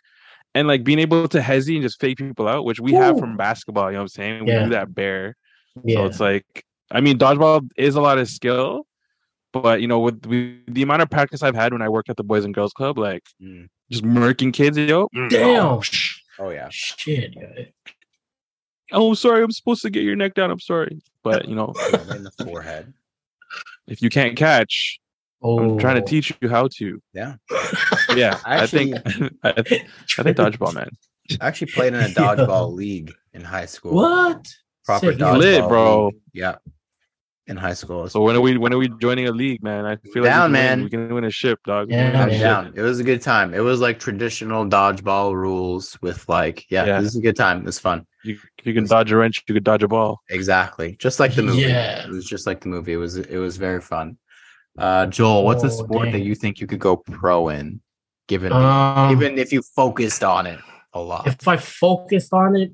[0.54, 3.36] And like being able to hezzy and just fake people out, which we have from
[3.36, 4.44] basketball, you know what I'm saying?
[4.46, 4.64] We Yeah.
[4.64, 5.36] do that bare.
[5.86, 8.86] So it's like, I mean, dodgeball is a lot of skill,
[9.52, 12.16] but you know, with, with the amount of practice I've had when I worked at
[12.16, 13.68] the Boys and Girls Club, like Mm.
[13.90, 15.08] Just murking kids, yo.
[15.14, 15.64] mm, Damn.
[15.66, 17.34] Oh, sh- Oh yeah, Shit.
[17.34, 17.72] guy.
[18.92, 20.50] oh, sorry, I'm supposed to get your neck down.
[20.52, 21.72] I'm sorry, but you know,
[22.14, 22.92] in the forehead.
[23.88, 25.00] if you can't catch,
[25.40, 27.00] Oh, I'm trying to teach you how to.
[27.14, 27.34] Yeah.
[28.14, 29.86] Yeah, I, Actually- think I, think-
[30.18, 30.90] I think dodgeball, man.
[31.40, 33.94] I actually played in a dodgeball league in high school.
[33.94, 34.46] What?
[34.84, 35.18] Proper Sick.
[35.18, 35.38] dodgeball.
[35.38, 36.06] Lit, bro.
[36.06, 36.14] league.
[36.32, 36.54] Yeah.
[37.48, 38.06] In high school.
[38.10, 39.86] So when are we when are we joining a league, man?
[39.86, 40.78] I feel like Down, we can man.
[40.78, 41.88] Win, we can win a ship, dog.
[41.88, 42.38] We Yeah, can win a I'm man.
[42.38, 42.42] ship.
[42.44, 42.72] down.
[42.76, 43.54] It was a good time.
[43.54, 47.00] It was like traditional dodgeball rules with like, yeah, Yeah.
[47.00, 47.60] this is a good time.
[47.60, 48.06] It was fun.
[48.22, 50.20] You, you can dodge a wrench, you could dodge a ball.
[50.28, 50.96] Exactly.
[50.98, 51.62] Just like the movie.
[51.62, 52.04] Yeah.
[52.04, 52.92] It was just like the movie.
[52.92, 54.18] It was it was very fun.
[54.76, 57.80] Uh Joel, what's a Oh, sport that you think you could go pro in?
[58.26, 60.60] Given Um, even if you focused on it
[60.92, 61.26] a lot.
[61.26, 62.72] if I focused on it,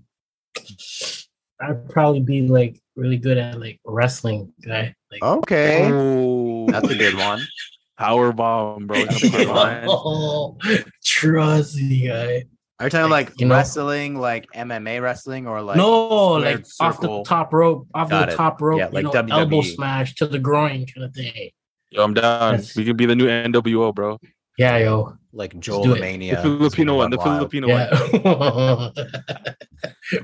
[1.61, 4.95] I'd probably be like really good at like wrestling guy.
[5.11, 5.91] Like, Okay.
[5.93, 7.41] Oh, That's a good one.
[7.99, 8.99] Power bomb, bro.
[9.01, 9.87] It's up my mind.
[9.89, 10.57] oh,
[11.05, 12.43] trust me, guy.
[12.81, 16.57] Are you talking Like, like you know- wrestling, like MMA wrestling, or like no, squared
[16.57, 18.37] like off the top rope, off Got the it.
[18.37, 21.51] top rope, Yeah, you like know, elbow smash to the groin kind of thing.
[21.91, 22.55] Yo, I'm down.
[22.55, 22.75] Yes.
[22.75, 24.19] We could be the new NWO, bro.
[24.59, 25.17] Yeah, yo.
[25.35, 25.97] Like Joel.
[25.97, 26.37] Mania?
[26.37, 27.11] The Filipino one.
[27.11, 28.93] The Filipino one.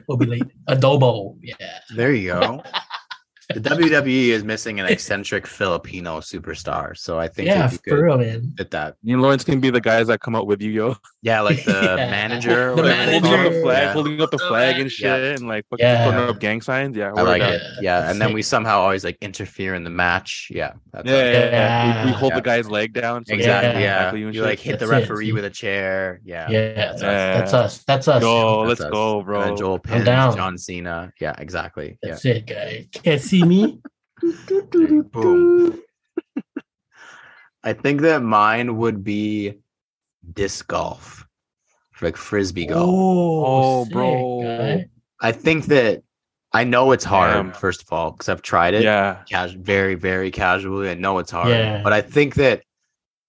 [0.06, 1.36] We'll be like adobo.
[1.42, 1.80] Yeah.
[1.94, 2.62] There you go.
[3.54, 8.02] the WWE is missing an eccentric Filipino superstar, so I think Yeah, if you for
[8.04, 8.52] real, man.
[8.56, 8.96] fit that.
[9.02, 10.96] Me and Lawrence can be the guys that come out with you, yo.
[11.22, 12.10] Yeah, like the Yeah.
[12.10, 12.74] manager.
[12.74, 13.92] The whatever they holding up the flag, Yeah.
[13.92, 14.90] holding up the The flag and manager.
[14.90, 16.04] shit, and like fucking Yeah.
[16.04, 16.96] putting up gang signs.
[16.96, 17.50] Yeah, I like up.
[17.52, 17.62] it.
[17.62, 18.34] Yeah, Yeah, that's and then sick.
[18.34, 20.48] we somehow always like interfere in the match.
[20.50, 21.50] Yeah, that's Yeah, yeah, yeah.
[21.50, 22.04] Yeah.
[22.04, 22.36] We, we hold Yeah.
[22.36, 23.24] the guy's leg down.
[23.26, 23.82] so exactly.
[23.82, 24.10] Yeah.
[24.12, 25.32] Yeah, you you like hit the That's it, referee see?
[25.32, 26.20] with a chair.
[26.24, 27.02] Yeah, Yeah, that's us.
[27.02, 27.84] that's us.
[27.84, 28.22] That's us.
[28.22, 28.90] Yo, That's let's us.
[28.90, 29.42] go, bro.
[29.44, 30.36] then Joel pins down.
[30.36, 31.12] John Cena.
[31.20, 31.98] Yeah, exactly.
[32.02, 32.86] That's it, guy.
[32.92, 33.80] Can't see me.
[35.12, 35.80] Boom.
[37.62, 39.58] I think that mine would be
[40.32, 41.26] disc golf,
[42.00, 42.88] like frisbee golf.
[42.88, 44.42] Oh, oh sick, bro.
[44.42, 44.88] guy.
[45.20, 46.02] I think that
[46.52, 47.52] I know it's hard, Damn.
[47.52, 50.88] first of all, because I've tried it Yeah, cas- very, very casually.
[50.90, 51.82] I know it's hard, Yeah.
[51.82, 52.62] but I think that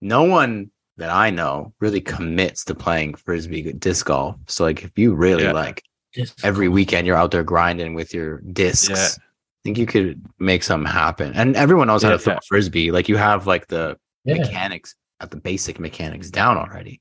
[0.01, 4.37] no one that I know really commits to playing frisbee disc golf.
[4.47, 5.51] So, like, if you really Yeah.
[5.51, 5.83] like
[6.13, 8.95] Just every weekend you're out there grinding with your discs, Yeah.
[8.95, 9.30] I
[9.63, 11.33] think you could make something happen.
[11.35, 12.39] And everyone knows how to throw yeah.
[12.47, 12.91] frisbee.
[12.91, 14.35] Like, you have like the yeah.
[14.37, 16.99] mechanics at the basic mechanics down already.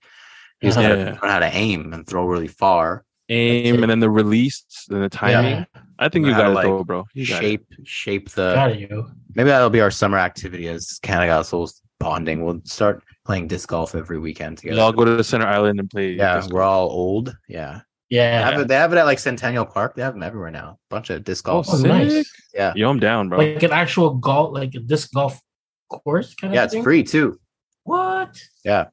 [0.60, 1.04] You just gotta Yeah.
[1.22, 3.04] learn how to aim and throw really far.
[3.32, 5.52] aim and then the release, and the timing.
[5.52, 5.64] Yeah.
[6.00, 7.06] I think you How to, got it like, though, bro.
[7.14, 7.46] You got it.
[7.46, 8.54] shape, shape the.
[8.54, 9.06] Got you.
[9.36, 12.42] Maybe that'll be our summer activity as Canada Souls bonding.
[12.44, 14.76] We'll start playing disc golf every weekend together.
[14.78, 16.14] We'll all go to the center island and play.
[16.14, 17.32] yeah, disc we're all old.
[17.48, 18.50] Yeah, they Yeah.
[18.50, 19.94] have, it, they have it at like Centennial Park.
[19.94, 20.70] They have them everywhere now.
[20.70, 21.66] A Bunch of disc Oh, golf.
[21.70, 21.86] Oh, sick.
[21.86, 22.30] nice.
[22.54, 23.38] Yeah, Yo, I'm down, bro.
[23.38, 25.40] Like an actual golf, like a disc golf
[25.88, 26.82] course kind yeah, of it's thing.
[26.82, 27.38] free too.
[27.84, 28.40] What?
[28.64, 28.88] Yeah.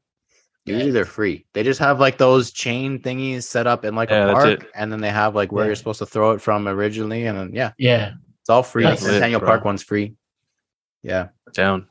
[0.65, 1.45] Usually they're free.
[1.53, 4.91] They just have like those chain thingies set up in like Yeah, a park, and
[4.91, 5.67] then they have like where Yeah.
[5.69, 8.13] you're supposed to throw it from originally, and then yeah, Yeah.
[8.41, 8.83] it's all free.
[8.83, 9.47] That's Centennial lit.
[9.47, 10.15] Park one's free.
[11.03, 11.87] Yeah, down.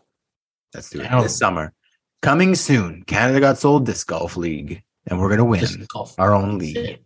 [0.74, 1.22] let's do it Down.
[1.22, 1.72] this summer.
[2.20, 5.64] Coming soon, Canada Got Soul Disc Golf League, and we're gonna win
[6.18, 6.98] our own That's league.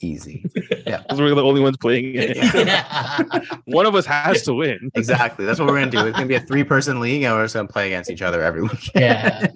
[0.00, 0.44] Easy.
[0.90, 2.36] Because we're the only ones playing it.
[2.36, 3.46] it.
[3.66, 4.90] One of us has to win.
[4.94, 5.44] exactly.
[5.44, 6.06] That's what we're gonna do.
[6.06, 8.62] It's gonna be a three-person league, and we're just gonna play against each other every
[8.62, 8.90] week.
[8.94, 9.46] yeah.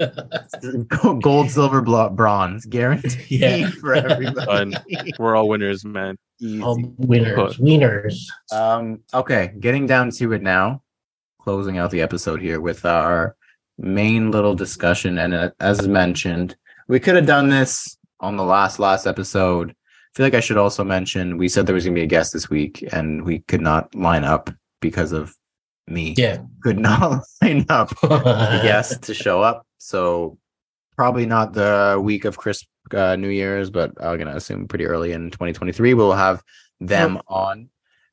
[1.20, 3.70] Gold, silver, bronze, guaranteed Yeah.
[3.70, 4.46] for everybody.
[4.46, 4.74] Done.
[5.18, 6.16] We're all winners, man.
[6.40, 6.62] Easy.
[6.62, 7.56] All winners.
[7.58, 8.24] Wieners.
[8.52, 10.82] Um, okay, getting down to it now,
[11.40, 13.36] closing out the episode here with our
[13.78, 15.18] main little discussion.
[15.18, 16.56] And uh, as mentioned,
[16.88, 19.70] we could have done this on the last last episode.
[19.70, 22.32] I feel like I should also mention we said there was gonna be a guest
[22.32, 24.50] this week, and we could not line up
[24.80, 25.34] because of
[25.86, 26.14] me.
[26.16, 26.38] Yeah.
[26.62, 29.66] Could not line up a guest to show up.
[29.78, 30.38] So
[30.96, 32.64] probably not the week of Chris
[32.94, 36.42] uh, New Year's, but I'm gonna assume pretty early in 2023 we'll have
[36.80, 37.68] them on,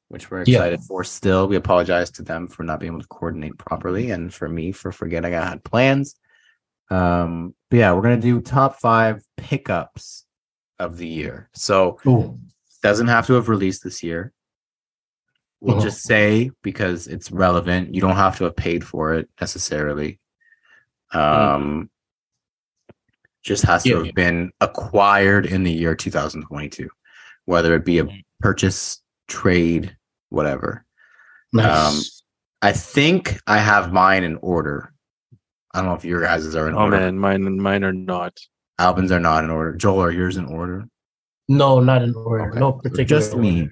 [0.08, 1.04] which we're excited for.
[1.04, 4.72] Still, we apologize to them for not being able to coordinate properly, and for me
[4.72, 6.16] for forgetting I had plans.
[6.90, 10.26] Um, but yeah, we're gonna do top five pickups
[10.80, 11.50] of the year.
[11.54, 12.40] So Ooh.
[12.82, 14.34] doesn't have to have released this year.
[15.62, 15.82] We'll Mhm.
[15.84, 17.94] just say because it's relevant.
[17.94, 20.20] You don't have to have paid for it necessarily.
[21.12, 21.90] Um,
[23.44, 24.12] just has to Yeah, have yeah.
[24.14, 26.90] been acquired in the year 2022,
[27.46, 28.24] whether it be a Mhm.
[28.40, 29.98] purchase, trade,
[30.30, 30.86] whatever.
[31.52, 32.24] Nice.
[32.62, 34.94] I think I have mine in order.
[35.74, 36.98] I don't know if your guys' are in Oh order.
[36.98, 38.40] man, mine mine are not.
[38.80, 39.76] Alvin's are not in order.
[39.76, 40.86] Joel, are yours in order?
[41.48, 42.50] no, not in order.
[42.52, 42.60] Okay.
[42.60, 43.06] No particular.
[43.06, 43.70] just me.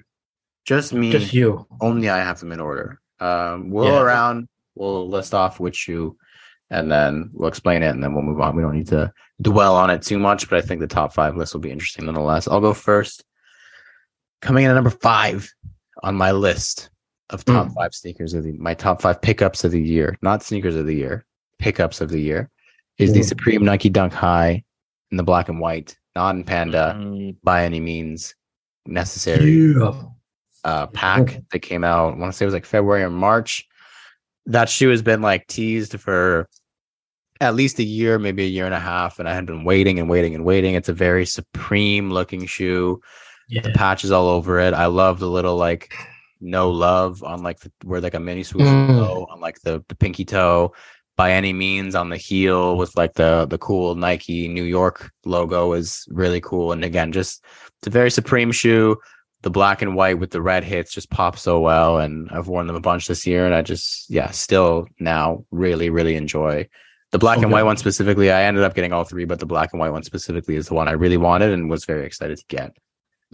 [0.64, 1.10] Just me.
[1.12, 1.66] Just you.
[1.80, 3.00] only I have them in order.
[3.20, 4.00] Um, we'll Yeah.
[4.00, 6.16] around, we'll list off which shoe,
[6.70, 8.54] and then we'll explain it, and then we'll move on.
[8.56, 11.36] We don't need to dwell on it too much, but I think the top five
[11.36, 12.48] list will be interesting nonetheless.
[12.48, 13.24] I'll go first.
[14.42, 15.50] Coming in at number five
[16.02, 16.90] on my list,
[17.30, 17.74] of top Mm.
[17.74, 20.94] five sneakers of the my top five pickups of the year, not sneakers of the
[20.94, 21.24] year,
[21.58, 22.50] pickups of the year,
[22.98, 23.24] is the Mm.
[23.28, 24.64] Supreme Nike Dunk High
[25.10, 28.34] in the black and white, not in panda Mm, by any means
[28.86, 29.72] necessary.
[29.74, 29.92] Yeah.
[30.64, 32.14] uh, pack that came out.
[32.14, 33.66] I want to say it was like February or March.
[34.46, 36.48] That shoe has been like teased for
[37.40, 39.98] at least a year, maybe a year and a half, and I had been waiting
[40.00, 40.74] and waiting and waiting.
[40.74, 43.00] It's a very supreme looking shoe.
[43.48, 43.62] Yeah.
[43.62, 44.74] The patches all over it.
[44.74, 45.94] I love the little like
[46.40, 49.30] no love on like the, where like a mini swoosh Mm.
[49.30, 50.72] on like the the pinky toe.
[51.18, 55.72] By any means, on the heel with like the the cool Nike New York logo
[55.72, 56.70] is really cool.
[56.72, 57.44] And again, just
[57.78, 58.96] it's a very supreme shoe.
[59.42, 62.66] The black and white with the red hits just pop so well and i've worn
[62.66, 66.68] them a bunch this year and i just yeah still now really really enjoy.
[67.12, 69.72] The black and white one specifically i ended up getting all three but the black
[69.72, 72.44] and white one specifically is the one i really wanted and was very excited to
[72.48, 72.76] get.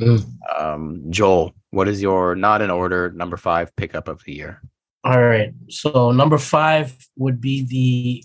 [0.00, 0.24] Mm.
[0.58, 4.60] um joel what is your not in order number five pickup of the year
[5.04, 5.52] All right.
[5.68, 8.24] So number five would be the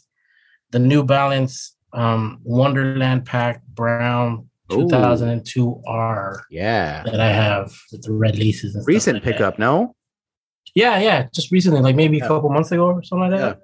[0.72, 4.84] the New Balance um, Wonderland Pack Brown Ooh.
[4.88, 8.78] 2002 R yeah that I have with the red laces.
[8.88, 9.32] Recent like that.
[9.32, 9.96] pickup no
[10.76, 12.26] Yeah, yeah, just recently, like maybe Yeah.
[12.26, 13.60] a couple months ago or something like that.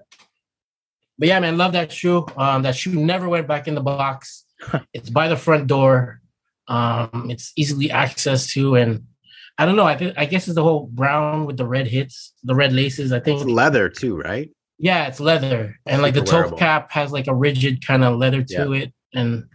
[1.19, 2.25] But yeah, man, love that shoe.
[2.35, 4.43] Um, that shoe never went back in the box.
[4.93, 6.21] it's by the front door.
[6.67, 9.03] Um, it's easily accessed to, and
[9.57, 9.85] I don't know.
[9.85, 13.11] I think I guess it's the whole brown with the red hits, the red laces.
[13.11, 16.91] I think it's leather too right yeah, it's leather, and like the Super toe cap
[16.91, 19.45] has like a rigid kind of leather to it, and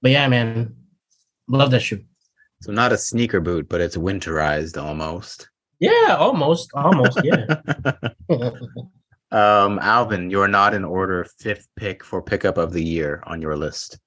[0.00, 0.76] but yeah, man,
[1.48, 2.04] love that shoe.
[2.60, 5.48] so not a sneaker boot but it's winterized almost
[5.80, 7.46] Yeah, almost, almost, yeah.
[9.30, 13.56] um alvin you're not in order fifth pick for pickup of the year on your
[13.56, 13.98] list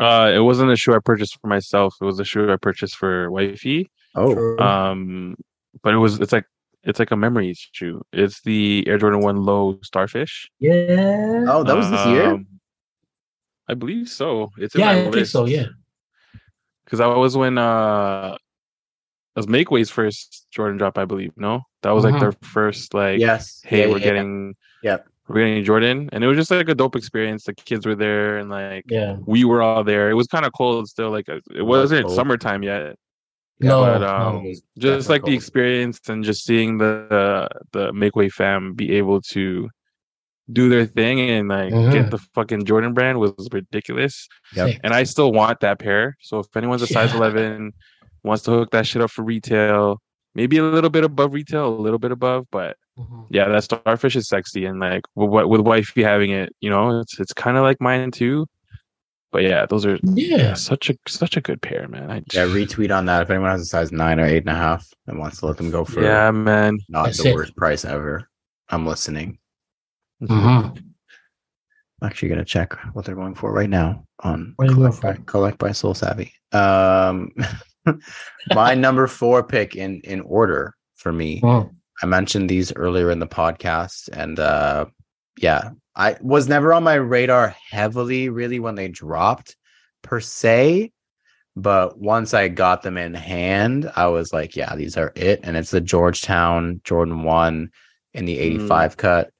[0.00, 1.94] Uh, it wasn't a shoe I purchased for myself.
[2.00, 3.90] It was a shoe I purchased for wifey.
[4.14, 4.58] Oh True.
[4.58, 5.36] Um,
[5.82, 6.44] but it was it's like
[6.82, 8.02] it's like a memory shoe.
[8.12, 10.50] It's the Air Jordan One Low Starfish.
[10.58, 11.44] yeah.
[11.48, 12.30] Oh, that was this year.
[12.32, 12.46] Um,
[13.68, 14.50] I believe so.
[14.58, 15.44] It's in yeah, my I think so.
[15.46, 15.66] Yeah.
[16.84, 18.36] because that was when uh,
[19.36, 21.32] it was Makeway's first Jordan drop, I believe.
[21.36, 22.20] No, that was like Mhm.
[22.20, 23.60] their first like, yes.
[23.64, 25.06] hey, Yeah, we're yeah, getting, Yep.
[25.28, 27.44] we're getting Jordan, and it was just like a dope experience.
[27.44, 29.18] The kids were there, and like Yeah.
[29.24, 30.10] we were all there.
[30.10, 31.10] It was kind of cold still.
[31.10, 32.16] Like uh, it wasn't cold.
[32.16, 32.96] summertime yet.
[33.68, 34.06] No, but no.
[34.06, 38.92] um, was just like the experience and just seeing the the, the Makeway fam be
[38.96, 39.68] able to
[40.52, 41.92] do their thing and like Mhm.
[41.92, 44.26] get the fucking Jordan brand was ridiculous.
[44.56, 44.80] Yep.
[44.82, 46.16] And I still want that pair.
[46.20, 47.18] So if anyone's a size Yeah.
[47.18, 47.72] 11
[48.24, 49.98] wants to hook that shit up for retail,
[50.34, 53.26] maybe a little bit above retail, a little bit above, but Mhm.
[53.30, 56.98] yeah, that starfish is sexy and like with what with wifey having it, you know,
[57.00, 58.46] it's it's kind of like mine too.
[59.32, 60.54] But yeah, those are Yeah.
[60.54, 62.10] such a such a good pair, man.
[62.10, 64.54] I Yeah, retweet on that if anyone has a size nine or eight and a
[64.54, 66.78] half and wants to let them go for yeah, man.
[66.88, 67.34] not That's the it.
[67.34, 68.28] worst price ever.
[68.68, 69.38] I'm listening.
[70.22, 70.76] Mhm.
[70.78, 74.92] I'm actually gonna check what they're going for right now on What are you going
[74.92, 76.32] collect by, collect by SoleSavy.
[76.52, 77.30] Um,
[78.54, 81.40] my number four pick in in order for me.
[81.40, 81.70] Mhm.
[82.02, 84.86] I mentioned these earlier in the podcast, and uh,
[85.38, 85.70] yeah,
[86.00, 89.54] I was never on my radar heavily, really, when they dropped
[90.00, 90.92] per se.
[91.56, 95.40] But once I got them in hand, I was like, yeah, these are it.
[95.42, 97.70] And it's the Georgetown Jordan 1
[98.14, 99.30] in the 85 cut.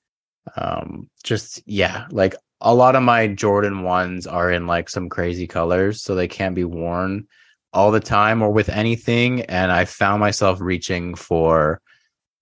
[0.54, 5.46] Um, just, yeah, like a lot of my Jordan 1s are in like some crazy
[5.46, 7.26] colors, so they can't be worn
[7.72, 9.46] all the time or with anything.
[9.46, 11.80] And I found myself reaching for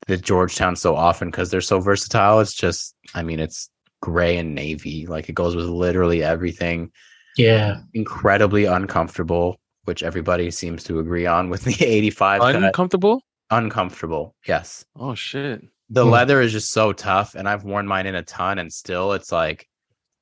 [0.09, 2.41] the Georgetown so often because they're so versatile.
[2.41, 3.71] It's just, I mean, it's
[4.01, 5.07] gray and navy.
[5.07, 6.91] Like it goes with literally everything.
[7.37, 7.81] Yeah.
[7.95, 12.55] Incredibly uncomfortable, which everybody seems to agree on with the 85 cut.
[12.57, 13.23] Uncomfortable?
[13.51, 14.35] Uncomfortable.
[14.47, 14.85] Yes.
[14.97, 15.63] Oh shit.
[15.91, 16.11] The Hmm.
[16.11, 19.33] leather is just so tough, and I've worn mine in a ton, and still it's
[19.33, 19.67] like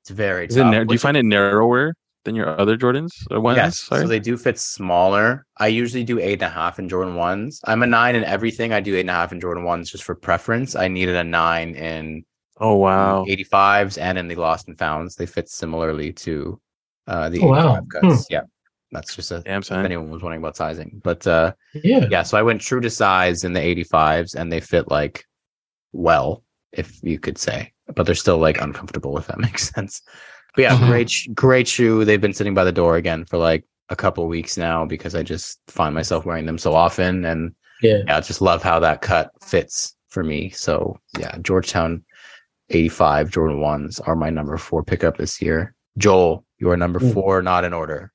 [0.03, 1.93] it's very Is it nar- do you find it narrower
[2.25, 3.57] than your other Jordans or ones?
[3.57, 4.03] Yes, Sorry.
[4.03, 5.45] so they do fit smaller.
[5.59, 7.61] I usually do eight and a half in Jordan ones.
[7.65, 8.73] I'm a nine in everything.
[8.73, 10.77] I do eight and a half in Jordan ones just for preference.
[10.77, 12.25] I needed a nine in
[12.59, 13.25] oh wow.
[13.25, 15.15] 85s and in the lost and founds.
[15.17, 16.61] They fit similarly to
[17.07, 17.77] uh, the Oh, wow.
[17.77, 18.27] 85 cuts.
[18.31, 18.43] Yeah,
[18.93, 21.01] that's just a, Damn if anyone was wondering about sizing.
[21.05, 22.07] But uh, Yeah.
[22.11, 25.25] yeah, so I went true to size in the 85s and they fit like
[25.93, 26.43] well,
[26.73, 30.03] if you could say, but they're still like uncomfortable, if that makes sense.
[30.55, 30.87] But yeah, Mhm.
[30.89, 32.05] great, sh- great shoe.
[32.05, 35.23] They've been sitting by the door again for like a couple weeks now because I
[35.23, 37.25] just find myself wearing them so often.
[37.25, 37.99] And Yeah.
[38.07, 40.51] yeah, I just love how that cut fits for me.
[40.51, 42.05] So yeah, Georgetown
[42.71, 45.75] 85 Jordan 1s are my number four pickup this year.
[45.99, 48.13] Joel, your number four, not in order.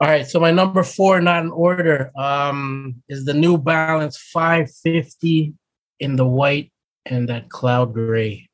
[0.00, 0.26] All right.
[0.26, 5.54] So my number four, not in order, um, is the New Balance 550
[6.00, 6.72] in the white
[7.06, 8.48] and that cloud gray.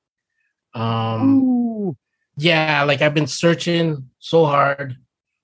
[0.75, 1.97] Um,
[2.37, 4.97] yeah, like I've been searching so hard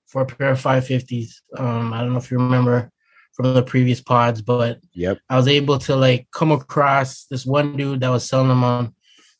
[0.05, 1.41] for a pair of 550s.
[1.57, 2.91] Um, I don't know if you remember
[3.33, 5.19] from the previous pods, but Yep.
[5.29, 8.95] I was able to like come across this one dude that was selling them on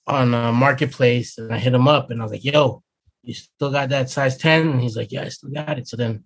[0.07, 2.83] on a marketplace, and I hit him up, and I was like, "Yo,
[3.23, 5.97] you still got that size 10?" And he's like, "Yeah, I still got it." So
[5.97, 6.23] then,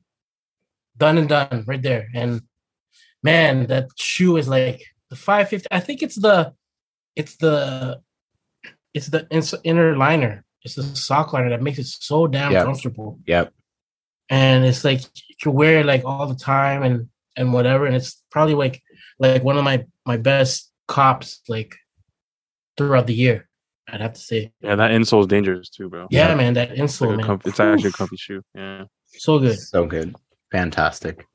[0.97, 2.07] done and done, right there.
[2.13, 2.41] And
[3.23, 5.67] man, that shoe is like the 550.
[5.71, 6.53] I think it's the,
[7.15, 8.01] it's the,
[8.93, 9.27] it's the
[9.63, 10.43] inner liner.
[10.63, 12.63] It's the sock liner that makes it so damn Yeah.
[12.63, 13.51] comfortable Yep.
[14.29, 17.95] and it's like you can wear it like all the time and and whatever and
[17.95, 18.82] it's probably like
[19.19, 21.75] like one of my my best cops like
[22.77, 23.49] throughout the year
[23.92, 26.08] i'd have to say Yeah, that insole is dangerous too, bro.
[26.10, 26.36] yeah, Yeah.
[26.36, 28.42] man that It's, insole like a man it's actually a comfy shoe.
[28.56, 28.86] Yeah.
[29.06, 30.16] so good So good.
[30.52, 31.28] Fantastic.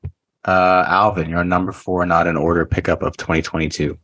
[0.45, 3.97] Uh Alvin, your number four not in order pickup of 2022.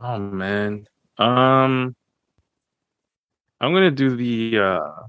[0.00, 0.86] Oh man.
[1.18, 1.94] Um
[3.60, 5.02] I'm gonna do the uh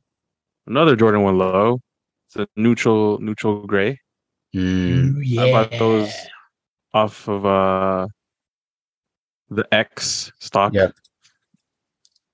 [0.68, 1.80] another Jordan one low.
[2.28, 4.00] It's a neutral neutral gray
[4.56, 6.14] Mm, Ooh, yeah I bought those
[6.94, 8.08] off of uh
[9.50, 10.74] the X stock.
[10.74, 10.94] Yep.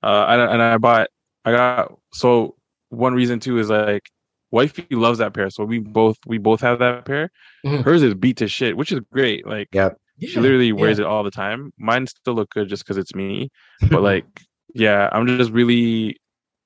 [0.04, 1.10] Uh and, and I bought
[1.46, 2.56] I got so
[2.90, 4.04] one reason too is like
[4.52, 5.50] wifey loves that pair.
[5.50, 7.32] So we both we both have that pair.
[7.66, 7.84] Mhm.
[7.84, 9.48] Hers is beat to shit, which is great.
[9.48, 9.92] Like yeah.
[10.20, 11.06] she Yeah, literally wears yeah.
[11.06, 11.72] it all the time.
[11.78, 13.50] Mine still look good just because it's me.
[13.90, 14.26] But like,
[14.74, 16.18] yeah, I'm just really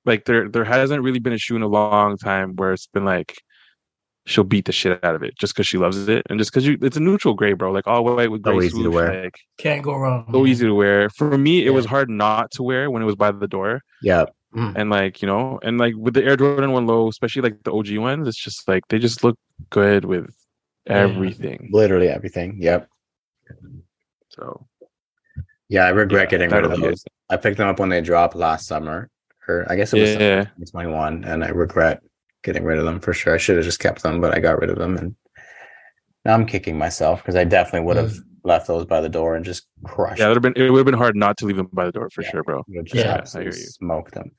[0.05, 0.49] like there.
[0.49, 3.35] There hasn't really been a shoe in a long time where it's been like
[4.28, 6.67] she'll beat the shit out of it just because she loves it and just because
[6.67, 6.78] you.
[6.82, 7.71] It's a neutral gray, bro.
[7.71, 9.23] Like all white with So gray easy to wear.
[9.23, 10.47] Like can't go wrong so man.
[10.47, 11.09] easy to wear.
[11.09, 13.82] For me, it was hard not to wear when it was by the door.
[14.03, 14.34] Yep.
[14.55, 14.73] Mm.
[14.75, 17.71] And like you know, and like with the Air Jordan One Low, especially like the
[17.73, 19.38] OG ones, it's just like they just look
[19.69, 20.30] good with
[20.86, 20.97] Yeah.
[20.99, 21.69] everything.
[21.71, 22.57] Literally everything.
[22.61, 22.88] Yep.
[24.30, 24.67] So
[25.69, 27.05] Yeah, I regret Yeah, getting rid of is- those.
[27.30, 29.09] I picked them up when they dropped last summer.
[29.49, 32.01] Or I guess it was yeah, 2021 and I regret
[32.43, 33.33] getting rid of them for sure.
[33.33, 35.15] I should have just kept them, but I got rid of them and
[36.25, 38.13] now I'm kicking myself because I definitely would have
[38.43, 40.79] left those by the door and just crushed yeah, it would have been it would
[40.79, 42.31] have been hard not to leave them by the door for Yeah.
[42.31, 42.63] sure, bro.
[42.83, 43.51] Just Yeah, I hear you.
[43.51, 44.31] smoke them.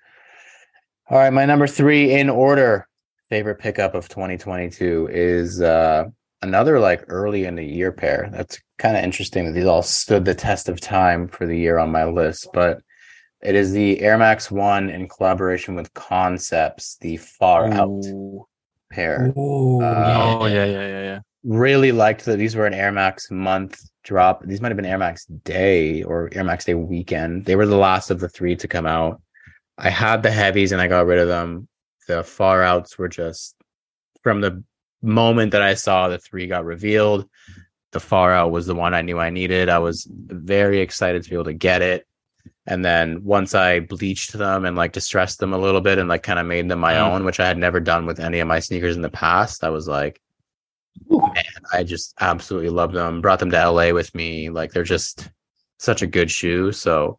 [1.11, 2.87] All right, my number three in order
[3.31, 6.05] favorite pickup of 2022 is uh
[6.43, 8.29] another like early in the year pair.
[8.33, 11.79] That's kind of interesting that these all stood the test of time for the year
[11.79, 12.81] on my list, but
[13.43, 18.05] it is the Air Max One in collaboration with Concepts, the Far Out
[18.91, 19.33] pair.
[19.37, 21.19] Ooh, Uh, Oh yeah, yeah, yeah, yeah.
[21.45, 24.45] Really liked that these were an Air Max month drop.
[24.45, 27.45] These might have been Air Max Day or Air Max Day weekend.
[27.45, 29.21] They were the last of the three to come out.
[29.77, 31.69] I had the heavies and I got rid of them.
[32.09, 33.55] The far outs were just
[34.23, 34.65] from the
[35.03, 37.29] moment that I saw the three got revealed.
[37.93, 39.69] The far out was the one I knew I needed.
[39.69, 42.07] I was very excited to be able to get it.
[42.71, 46.23] And then once I bleached them and like distressed them a little bit and like
[46.23, 47.11] kind of made them my Mm.
[47.13, 49.71] own, which I had never done with any of my sneakers in the past, I
[49.71, 50.21] was like,
[51.09, 53.21] man, I just absolutely love them.
[53.23, 54.51] Brought them to LA with me.
[54.51, 55.31] Like they're just
[55.79, 56.71] such a good shoe.
[56.73, 57.19] So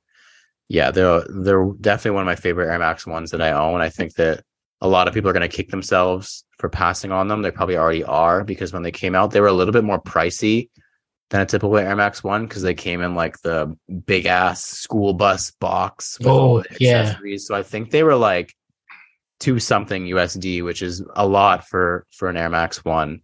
[0.67, 3.81] yeah, they're they're definitely one of my favorite Air Max ones that I own.
[3.81, 4.43] I think that
[4.81, 7.41] a lot of people are going to kick themselves for passing on them.
[7.41, 9.99] They probably already are because when they came out, they were a little bit more
[10.01, 10.69] pricey
[11.29, 13.75] than a typical Air Max one because they came in like the
[14.05, 16.17] big ass school bus box.
[16.25, 17.15] Oh, yeah.
[17.37, 18.53] So I think they were like
[19.39, 23.21] two something USD, which is a lot for for an Air Max one.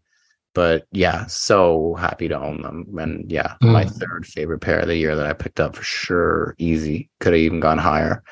[0.53, 2.95] But yeah, so happy to own them.
[2.97, 3.91] And yeah, my Mm.
[3.91, 6.55] third favorite pair of the year that I picked up for sure.
[6.57, 7.09] Easy.
[7.19, 8.23] Could have even gone higher.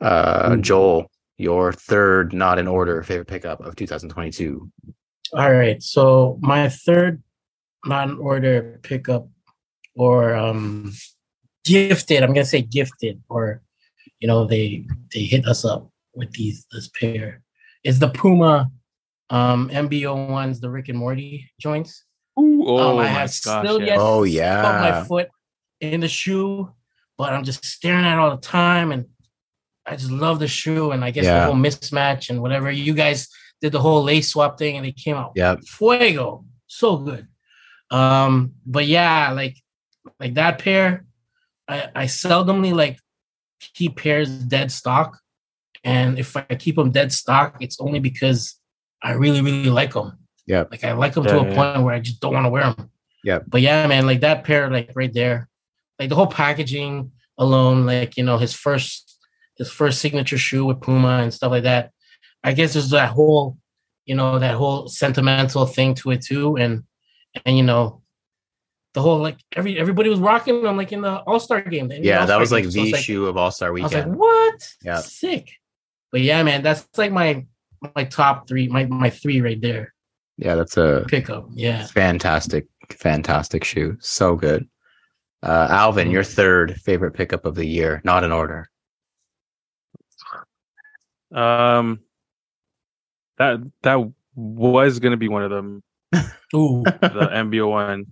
[0.00, 0.60] Uh Mm.
[0.62, 4.68] Joel, your third not in order favorite pickup of 2022.
[5.32, 5.82] All right.
[5.82, 7.22] So my third
[7.84, 9.28] non-order pickup
[9.94, 10.92] or um
[11.64, 13.62] gifted, I'm gonna say gifted, or
[14.20, 17.42] you know, they they hit us up with these this pair
[17.84, 18.70] is the Puma
[19.30, 22.04] um MBO ones, the Rick and Morty joints.
[22.38, 23.86] Ooh, oh um, I my have gosh, still yeah.
[23.86, 24.62] yet Oh, yeah.
[24.62, 25.28] put my foot
[25.80, 26.70] in the shoe,
[27.18, 29.06] but I'm just staring at it all the time and
[29.84, 31.40] I just love the shoe and I guess Yeah.
[31.40, 32.70] the whole mismatch and whatever.
[32.70, 33.28] You guys
[33.60, 35.64] did the whole lace swap thing and it came out Yep.
[35.64, 36.44] fuego.
[36.68, 37.26] So good.
[37.92, 39.56] Um, but yeah, like
[40.18, 41.04] like that pair,
[41.68, 42.98] I, I seldomly like
[43.74, 45.18] keep pairs dead stock.
[45.84, 48.56] And if I keep them dead stock, it's only because
[49.02, 50.18] I really, really like them.
[50.46, 50.64] Yeah.
[50.70, 51.54] Like I like them Yeah, to a yeah.
[51.54, 52.90] point where I just don't want to wear them.
[53.24, 53.40] Yeah.
[53.46, 55.48] But yeah, man, like that pair, like right there,
[55.98, 59.18] like the whole packaging alone, like you know, his first
[59.58, 61.90] his first signature shoe with Puma and stuff like that.
[62.42, 63.58] I guess there's that whole,
[64.06, 66.56] you know, that whole sentimental thing to it too.
[66.56, 66.84] And
[67.46, 68.02] and you know,
[68.94, 71.88] the whole like every everybody was rocking them like in the All Star game.
[71.88, 72.70] the Yeah, that All-Star was like game.
[72.70, 74.16] So the it's like- shoe of All Star I was like, Weekend.
[74.16, 74.68] what?
[74.82, 75.00] Yeah.
[75.00, 75.50] sick.
[76.10, 77.46] But yeah, man, that's like my
[77.96, 79.94] my top three, my my three right there.
[80.36, 81.86] Yeah, that's a Pickup, yeah.
[81.86, 83.96] fantastic, fantastic shoe.
[84.00, 84.68] So good.
[85.42, 88.68] Uh, Alvin, your third favorite pickup of the year, not in order.
[91.34, 92.00] Um,
[93.38, 95.82] that that was gonna be one of them,
[96.54, 98.06] Ooh, the MBO one,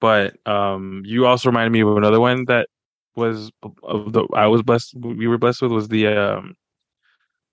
[0.00, 2.68] but um, you also reminded me of another one that
[3.14, 3.50] was
[3.82, 4.94] of the I was blessed.
[4.96, 6.54] We were blessed with was the um,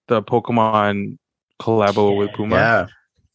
[0.08, 1.18] the Pokemon
[1.62, 2.36] collabo with Yeah.
[2.38, 2.88] Puma, Yeah,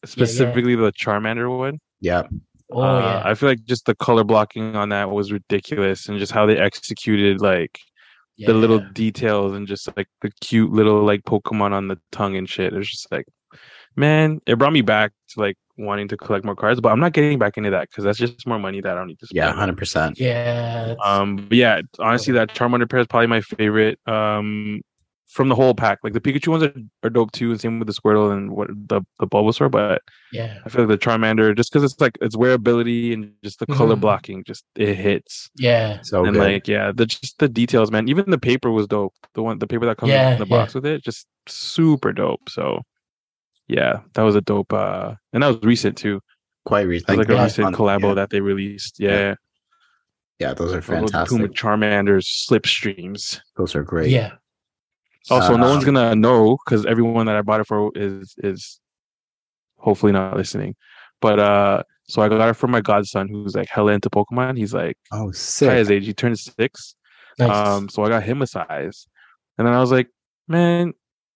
[0.05, 1.79] specifically the Charmander one.
[2.01, 2.23] yeah,
[2.71, 6.19] oh Uh, yeah, I feel like just the color blocking on that was ridiculous, and
[6.19, 7.79] just how they executed like
[8.37, 12.47] the little details and just like the cute little like Pokemon on the tongue and
[12.49, 12.73] shit.
[12.73, 13.25] It's just like,
[13.99, 17.13] man, it brought me back to like wanting to collect more cards, but I'm not
[17.13, 19.37] getting back into that because that's just more money that I don't need to spend.
[19.47, 20.19] yeah, hundred percent.
[20.19, 20.95] yeah.
[21.05, 23.99] Um, but yeah, honestly, that Charmander pair is probably my favorite.
[24.07, 24.81] Um,
[25.27, 26.73] from the whole pack, like the Pikachu ones are,
[27.03, 27.51] are dope too.
[27.51, 30.99] And same with the Squirtle and what the the Bulbasaur, but yeah, I feel like
[30.99, 34.01] the Charmander, just because it's like its wearability and just the color Mhm.
[34.01, 35.49] blocking, just it hits.
[35.57, 36.41] yeah, So and good.
[36.41, 38.09] like yeah, the just the details, man.
[38.09, 39.13] Even the paper was dope.
[39.35, 42.49] The one, the paper that comes Yeah, in the box with it, just super dope.
[42.49, 42.81] So
[43.69, 44.73] yeah, that was a dope.
[44.73, 46.19] uh And that was recent too.
[46.65, 47.09] Quite It recent.
[47.09, 48.99] was like a yeah, recent collabo Yeah, that they released.
[48.99, 49.35] Yeah,
[50.39, 51.51] yeah, those are Those Puma fantastic.
[51.53, 53.39] Charmanders slipstreams.
[53.57, 54.09] Those are great.
[54.11, 54.33] yeah.
[55.29, 58.79] Also, no Uh, one's gonna know because everyone that I bought it for is is
[59.77, 60.75] hopefully not listening.
[61.21, 64.57] But uh, so I got it from my godson who's like hella into Pokemon.
[64.57, 65.71] He's like Oh, sick.
[65.71, 66.05] his age.
[66.05, 66.95] He turned six.
[67.37, 67.49] Nice.
[67.49, 69.07] Um, so I got him a size,
[69.57, 70.07] and then I was like,
[70.47, 70.93] man,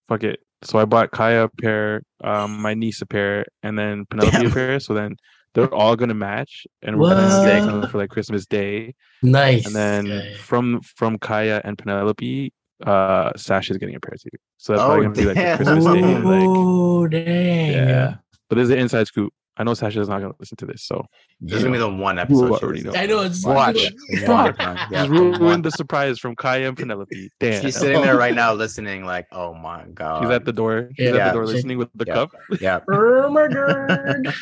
[0.08, 0.40] fuck it.
[0.62, 4.46] So I bought Kaya a pair, um, my niece a pair, and then Penelope Damn.
[4.46, 4.80] a pair.
[4.80, 5.16] So then
[5.54, 8.94] they're all gonna match, and we're gonna them for like Christmas Day.
[9.22, 9.66] nice.
[9.66, 10.34] And then Okay.
[10.34, 12.52] from from Kaya and Penelope,
[12.84, 14.30] uh, Sasha's getting a pair too.
[14.56, 15.56] So that's Oh, probably gonna be like damn.
[15.56, 16.00] Christmas Day.
[16.02, 17.70] Like, Ooh, dang.
[17.72, 18.14] yeah.
[18.48, 19.32] But there's an inside scoop.
[19.56, 21.06] I know Sasha's not gonna listen to this, so
[21.40, 22.46] This is gonna be the one episode.
[22.46, 22.92] You already know.
[22.94, 23.76] I know it's Watch.
[23.76, 23.92] to.
[24.26, 24.54] One.
[24.90, 27.30] Yeah, just the ruined the surprise from Kaya and Penelope.
[27.38, 27.62] Damn.
[27.62, 30.22] She's sitting there right now listening, like, oh my god.
[30.22, 30.90] She's at the door.
[30.96, 31.16] She's Yeah.
[31.16, 32.14] at the door listening with the Yeah.
[32.14, 32.30] cup.
[32.60, 32.80] yeah.
[32.90, 34.34] Oh my god.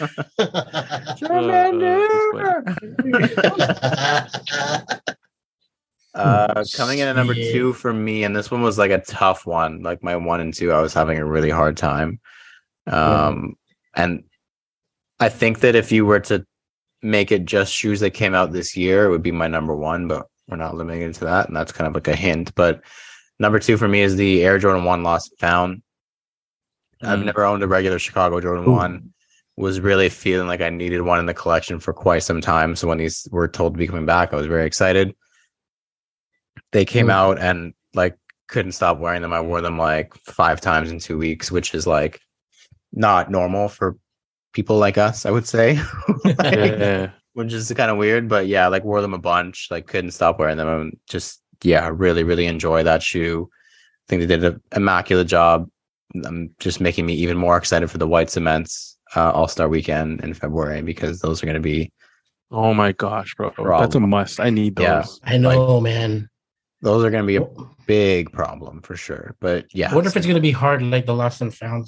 [6.15, 9.47] Uh, coming in at number two for me, and this one was like a tough
[9.47, 9.83] one.
[9.83, 12.21] Like my one and two, I was having a really hard time.
[12.87, 13.55] Um,
[13.95, 14.25] and
[15.23, 16.45] I think that if you were to
[17.03, 20.09] make it just shoes that came out this year, it would be my number one.
[20.09, 22.55] But we're not limiting it to that, and that's kind of like a hint.
[22.55, 22.83] But
[23.39, 25.83] number two for me is the Air Jordan One Lost and Found.
[27.03, 27.25] I've Mm.
[27.27, 28.73] never owned a regular Chicago Jordan Ooh.
[28.73, 29.12] One.
[29.57, 32.75] Was really feeling like I needed one in the collection for quite some time.
[32.75, 35.14] So when these were told to be coming back, I was very excited.
[36.73, 37.12] They came Ooh.
[37.12, 38.16] out and like
[38.49, 39.33] couldn't stop wearing them.
[39.33, 42.20] I wore them like five times in two weeks, which is like
[42.93, 43.99] not normal for
[44.53, 45.78] people like us, I would say.
[46.24, 46.38] Like,
[46.78, 47.11] Yeah.
[47.34, 50.38] which is kind of weird, but yeah, like wore them a bunch, like couldn't stop
[50.38, 50.68] wearing them.
[50.68, 53.48] And just yeah, really, really enjoy that shoe.
[53.53, 55.68] I think they did an immaculate job.
[56.26, 60.20] Um, just making me even more excited for the white cements uh, All Star Weekend
[60.22, 61.90] in February because those are going to be
[62.50, 63.50] Oh my gosh, bro.
[63.80, 64.38] That's a must.
[64.38, 64.84] I need those.
[64.84, 65.32] Yeah.
[65.32, 66.28] I know, man.
[66.82, 67.46] those are going to be a
[67.86, 69.34] big problem for sure.
[69.40, 71.86] But yeah, wonder if it's gonna be hard like the lost and found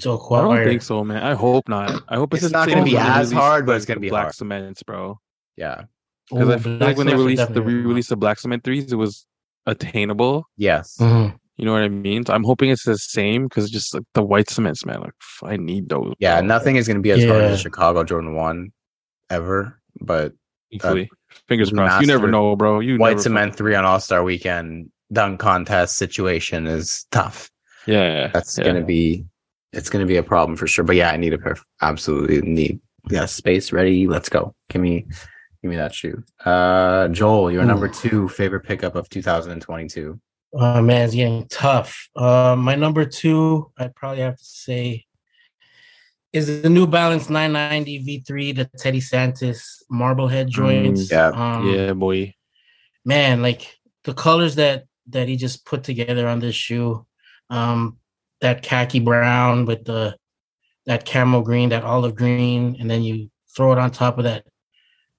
[0.00, 1.22] to I don't think so, man.
[1.22, 2.02] I hope not.
[2.08, 4.22] I hope it's, It's not gonna be as hard, but it's gonna the be black
[4.24, 4.34] hard.
[4.34, 5.18] cements, bro.
[5.56, 5.84] yeah,
[6.30, 8.96] Because I feel black like when they released the re-release of Black Cement threes, it
[8.96, 9.26] was
[9.66, 10.44] attainable.
[10.56, 11.36] yes, Mhm.
[11.56, 12.24] You know what I mean?
[12.24, 15.00] So I'm hoping it's the same because just like the white cements, man.
[15.00, 15.12] Like
[15.44, 16.14] I need those.
[16.18, 16.40] yeah.
[16.40, 16.46] bro.
[16.48, 18.70] Nothing is going to be as hard as Chicago Jordan One
[19.28, 20.32] ever, but
[20.72, 21.10] Hopefully.
[21.48, 22.00] Fingers crossed.
[22.00, 22.80] You never know, bro.
[22.80, 27.50] You white never cement three on All Star Weekend dunk contest situation is tough.
[27.86, 28.64] Yeah, That's yeah.
[28.64, 29.26] gonna be
[29.72, 30.84] it's gonna be a problem for sure.
[30.84, 31.56] But yeah, I need a pair.
[31.80, 34.06] Absolutely need yeah space ready.
[34.06, 34.54] Let's go.
[34.68, 35.06] Give me
[35.62, 36.22] give me that shoe.
[36.44, 40.20] Uh, Joel, your number two favorite pickup of 2022.
[40.52, 42.08] Oh man, it's getting tough.
[42.16, 45.06] Uh, my number two, I'd probably have to say,
[46.32, 51.10] is the New Balance 990 V3, the Teddy Santis Marblehead joints.
[51.10, 52.34] yeah, um, yeah, boy.
[53.04, 57.06] man, like the colors that that he just put together on this shoe,
[57.48, 57.99] um,
[58.40, 60.16] that khaki brown with the
[60.86, 64.44] that camel green, that olive green, and then you throw it on top of that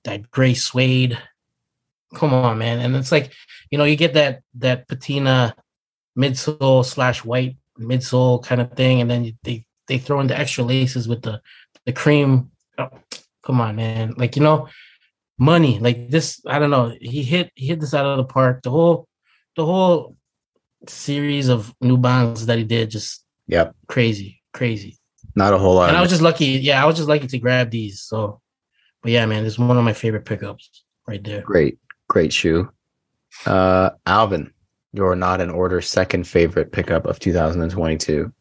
[0.03, 1.17] that gray suede.
[2.15, 2.79] Come on, man!
[2.79, 3.31] And it's like,
[3.69, 5.55] you know, you get that that patina
[6.17, 10.63] midsole slash white midsole kind of thing, and then they they throw in the extra
[10.63, 11.41] laces with the
[11.85, 12.51] the cream.
[12.77, 12.89] Oh,
[13.43, 14.13] come on, man!
[14.17, 14.67] Like you know,
[15.37, 15.79] money.
[15.79, 16.93] Like this, I don't know.
[16.99, 18.63] He hit he hit this out of the park.
[18.63, 19.07] The whole
[19.55, 20.15] the whole
[20.87, 23.75] series of New Balance that he did just Yep.
[23.87, 24.97] crazy, crazy.
[25.35, 25.89] Not a whole lot.
[25.89, 26.45] And I was just lucky.
[26.45, 28.01] Yeah, I was just lucky to grab these.
[28.01, 28.41] So,
[29.01, 31.41] but yeah, man, this is one of my favorite pickups right there.
[31.41, 31.77] great,
[32.07, 32.69] great shoe.
[33.45, 34.53] Uh, Alvin,
[34.93, 35.81] you're not in order.
[35.81, 38.31] Second favorite pickup of 2022.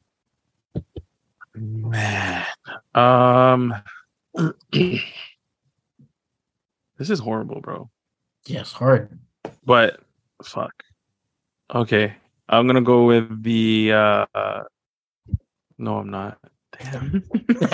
[1.55, 2.45] Man.
[2.95, 3.75] Um
[6.99, 7.91] This is horrible, bro.
[8.47, 9.19] Yes, hard.
[9.65, 10.01] But
[10.45, 10.73] fuck.
[11.75, 12.15] Okay.
[12.51, 14.63] I'm gonna go with the uh, uh
[15.79, 16.39] no I'm not.
[16.79, 17.23] Damn.
[17.51, 17.63] Okay.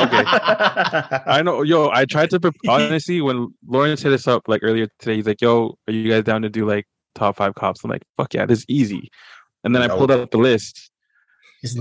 [1.27, 5.17] I know yo, I tried to honestly when Lawrence hit us up like earlier today,
[5.17, 7.83] he's like, Yo, are you guys down to do like top five cops?
[7.85, 9.11] I'm like, fuck yeah, this is easy.
[9.65, 10.91] And then I pulled up the list.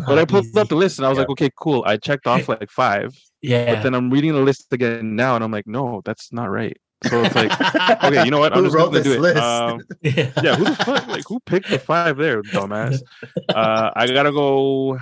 [0.07, 0.59] But I pulled easy.
[0.59, 1.21] up the list and I was Yeah.
[1.23, 1.83] like, okay, cool.
[1.85, 3.13] I checked off like five.
[3.41, 3.75] Yeah.
[3.75, 6.77] But then I'm reading the list again now and I'm like, no, that's not right.
[7.03, 7.51] So it's like,
[8.03, 8.53] okay, you know what?
[8.53, 9.21] I'm Who just wrote gonna do this it.
[9.21, 9.37] list?
[9.37, 11.07] Um, yeah, who the fuck?
[11.07, 13.01] Like, who picked the five there, dumbass?
[13.49, 14.97] Uh, I gotta go.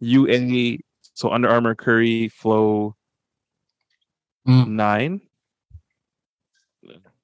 [0.00, 0.78] UA.
[1.14, 2.96] So Under Armour, Curry, Flow,
[4.48, 4.68] Mm.
[4.68, 5.20] nine.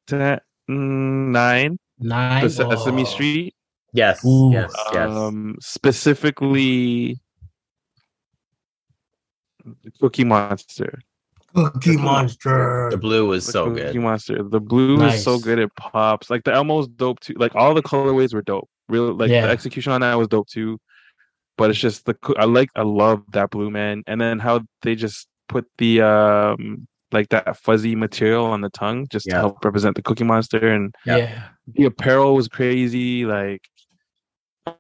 [0.07, 0.39] Ten,
[0.71, 1.79] mm, nine.
[1.99, 2.43] Nine.
[2.45, 3.05] The Sesame Oh.
[3.07, 3.55] Street.
[3.95, 4.51] yes, Ooh.
[4.53, 5.11] yes, yes.
[5.11, 7.19] Um, specifically,
[10.01, 11.01] Cookie Monster.
[11.57, 12.89] Cookie Monster.
[12.91, 13.97] the blue was The so Cookie good.
[14.03, 14.43] Monster.
[14.43, 15.59] The blue is so good.
[15.59, 16.31] It pops.
[16.31, 17.35] Like the Elmo's dope too.
[17.37, 18.69] Like all the colorways were dope.
[18.89, 19.47] Really, like Yeah.
[19.47, 20.79] the execution on that was dope too.
[21.59, 24.03] But it's just the I like I love that blue man.
[24.07, 29.07] And then how they just put the um like that fuzzy material on the tongue
[29.11, 29.35] just Yeah.
[29.35, 31.17] to help represent the Cookie Monster and Yeah.
[31.17, 31.43] Yeah.
[31.75, 33.25] the apparel was crazy.
[33.25, 33.63] Like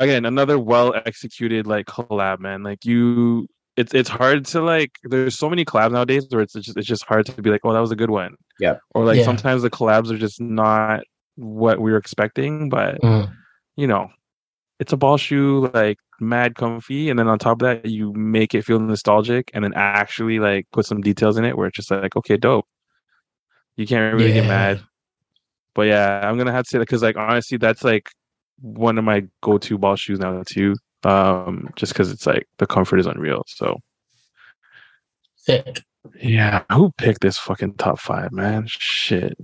[0.00, 2.62] again, another well executed like collab, man.
[2.62, 3.46] Like you,
[3.76, 4.92] it's it's hard to like.
[5.04, 7.72] There's so many collabs nowadays where it's just it's just hard to be like, oh,
[7.72, 8.36] that was a good one.
[8.60, 8.76] Yeah.
[8.94, 9.24] Or like Yeah.
[9.24, 11.02] sometimes the collabs are just not
[11.36, 13.30] what we were expecting, but Mm.
[13.76, 14.08] you know,
[14.80, 18.54] it's a ball shoe, like mad comfy, and then on top of that, you make
[18.54, 21.90] it feel nostalgic, and then actually like put some details in it where it's just
[21.90, 22.66] like, okay, dope.
[23.76, 24.80] You can't really get mad.
[25.74, 28.08] But yeah, I'm gonna have to say that because like honestly, that's like
[28.62, 30.74] one of my go-to ball shoes now too.
[31.06, 33.44] Um, just because it's like the comfort is unreal.
[33.46, 33.78] So
[35.36, 35.82] Sick.
[36.20, 38.64] yeah, who picked this fucking top five, man?
[38.66, 39.36] Shit.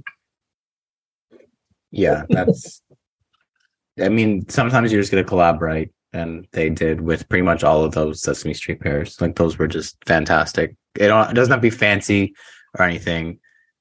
[1.91, 2.83] Yeah, that's.
[4.01, 7.93] I mean, sometimes you're just gonna collaborate, and they did with pretty much all of
[7.93, 9.21] those Sesame Street pairs.
[9.21, 10.75] Like those were just fantastic.
[10.99, 12.35] It, don't, it doesn't have to be fancy
[12.79, 13.39] or anything.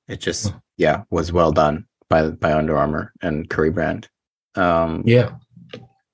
[0.07, 4.09] It just yeah was well done by by Under Armour and Curry Brand.
[4.55, 5.31] Um, Yeah.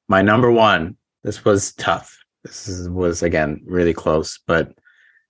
[0.08, 0.96] my number one.
[1.28, 2.18] This was tough.
[2.46, 4.72] This is, was again really close, but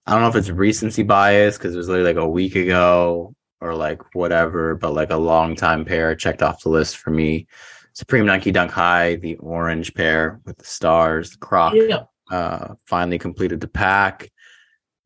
[0.05, 3.33] I don't know if it's recency bias because it was literally like a week ago
[3.61, 7.47] or like whatever, but like a long time pair checked off the list for me.
[7.93, 12.03] Supreme Nike Dunk High, the orange pair with the stars, the croc, Yeah.
[12.29, 14.31] uh, finally completed the pack.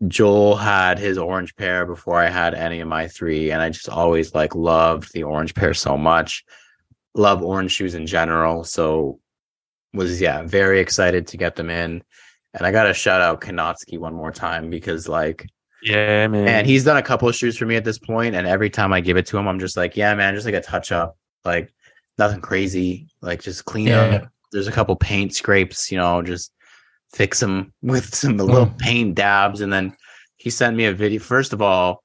[0.10, 3.88] Joel had his orange pair before I had any of my three, and I just
[3.88, 6.44] always like loved the orange pair so much.
[7.16, 9.21] Love orange shoes in general, so
[9.94, 12.04] was yeah very excited to get them in.
[12.54, 15.48] And I got to shout out Kanotsky one more time because like
[15.82, 16.48] Yeah, man.
[16.48, 18.92] and he's done a couple of shoes for me at this point, and every time
[18.94, 21.18] I give it to him, I'm just like, yeah, man, just like a touch up,
[21.46, 21.74] like
[22.18, 24.02] nothing crazy, like just clean Yeah.
[24.02, 24.28] up.
[24.52, 26.52] There's a couple paint scrapes, you know, just
[27.14, 28.78] fix them with some little Mm.
[28.80, 29.96] paint dabs, and then
[30.38, 31.20] he sent me a video.
[31.22, 32.04] First of all,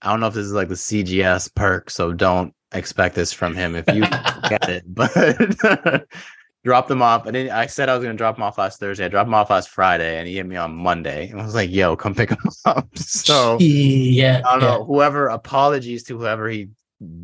[0.00, 3.56] I don't know if this is like the CGS perk, so don't expect this from
[3.56, 4.02] him if you
[4.48, 6.04] get it, but.
[6.68, 7.26] Drop them off.
[7.26, 7.52] I didn't.
[7.52, 9.06] I said I was gonna drop them off last Thursday.
[9.06, 11.30] I dropped them off last Friday, and he hit me on Monday.
[11.30, 14.42] And I was like, "Yo, come pick them up." So yeah.
[14.46, 14.76] I don't yeah.
[14.76, 14.84] know.
[14.84, 16.68] Whoever, apologies to whoever he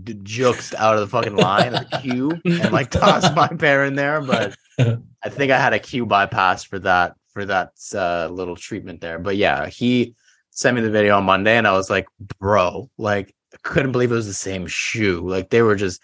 [0.05, 3.85] d- juked out of the fucking line of the queue and like tossed my pair
[3.85, 8.29] in there, but I think I had a queue bypass for that for that uh,
[8.33, 9.19] little treatment there.
[9.19, 10.15] But yeah, he
[10.53, 12.07] sent me the video on Monday, and I was like,
[12.39, 15.21] bro, like I couldn't believe it was the same shoe.
[15.21, 16.01] Like they were just.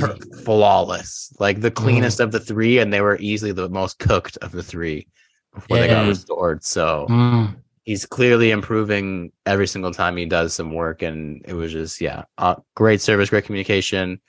[0.00, 4.36] Per- flawless, like the cleanest of the three, and they were easily the most cooked
[4.38, 5.06] of the three
[5.54, 6.62] before they got restored.
[6.64, 7.56] So Mm.
[7.84, 12.24] he's clearly improving every single time he does some work and it was just yeah
[12.36, 14.20] uh, great service great communication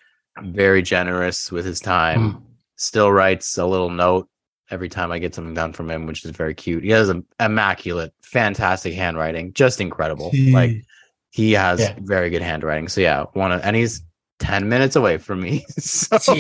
[0.42, 2.42] very generous with his time Mm.
[2.78, 4.30] still writes a little note
[4.72, 7.26] every time i get something done from him which is very cute he has an
[7.40, 10.72] immaculate fantastic handwriting just incredible like
[11.32, 11.96] he has Yeah.
[12.00, 14.04] very good handwriting so yeah one of, and he's
[14.40, 16.36] 10 minutes away from me so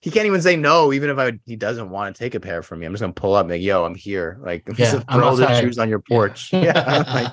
[0.00, 2.62] he can't even say no, even if I he doesn't want to take a pair
[2.62, 2.86] from me.
[2.86, 4.38] I'm just gonna pull up and be like, yo, I'm here.
[4.42, 6.52] Like Yeah, I'm throw the shoes on your porch.
[6.62, 7.04] Yeah.
[7.14, 7.32] like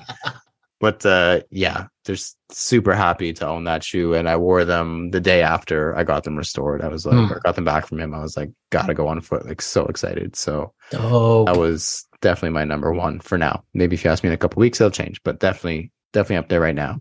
[0.80, 5.20] but uh, yeah, just super happy to own that shoe, and I wore them the
[5.20, 6.80] day after I got them restored.
[6.80, 8.14] I was like, or got them back from him.
[8.14, 10.36] I was like, gotta go on foot, like so excited.
[10.36, 13.62] So Oh, that was definitely my number one for now.
[13.74, 16.48] Maybe if you ask me in a couple weeks, it'll change, but definitely, definitely up
[16.48, 17.00] there right now.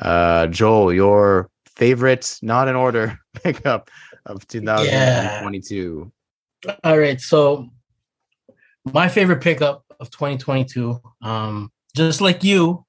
[0.00, 3.90] Uh, Joel, your favorite, not in order, pickup
[4.26, 6.12] of 2022.
[6.84, 7.20] all right.
[7.20, 7.68] So
[8.84, 12.84] my favorite pickup of 2022, um, just like you,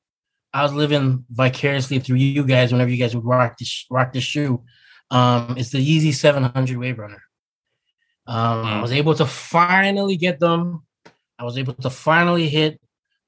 [0.53, 4.23] I was living vicariously through you guys whenever you guys would rock this rock this
[4.23, 4.63] shoe.
[5.11, 7.21] Um, it's the Yeezy 700 Wave Runner.
[8.27, 8.81] Um, I Mm.
[8.81, 10.83] was able to finally get them.
[11.39, 12.79] I was able to finally hit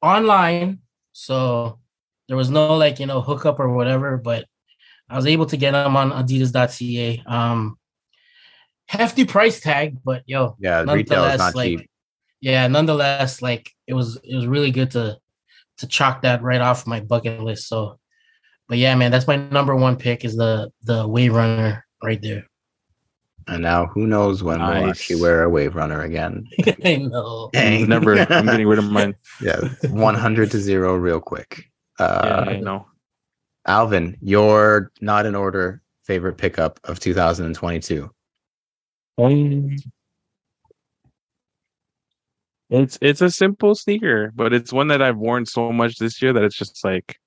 [0.01, 0.80] online.
[1.14, 1.80] So
[2.28, 4.45] there was no like, you know, hookup or whatever, but
[5.12, 7.24] I was able to get them on adidas.ca.
[7.26, 7.78] Um,
[8.88, 11.89] hefty price tag, but yo, Yeah, retail is nonetheless, not like, cheap.
[12.39, 15.18] yeah, nonetheless, like it was it was really good to
[15.78, 17.68] to chalk that right off my bucket list.
[17.68, 17.99] So,
[18.70, 22.47] but yeah, man, that's my number one pick is the the Wave Runner right there.
[23.47, 24.89] And now who knows when we'll Nice.
[24.91, 26.47] actually wear a wave runner again.
[26.86, 27.49] I know.
[27.51, 27.89] Dang.
[27.89, 28.16] Never.
[28.20, 29.16] I'm getting rid of mine.
[29.41, 29.59] yeah,
[29.89, 31.64] 100 to 0 real quick.
[31.99, 32.86] Uh, yeah, I know.
[33.68, 38.09] Alvin, your not in order favorite pickup of 2022.
[39.18, 39.76] Um,
[42.70, 46.34] it's it's a simple sneaker, but it's one that I've worn so much this year
[46.34, 47.18] that it's just like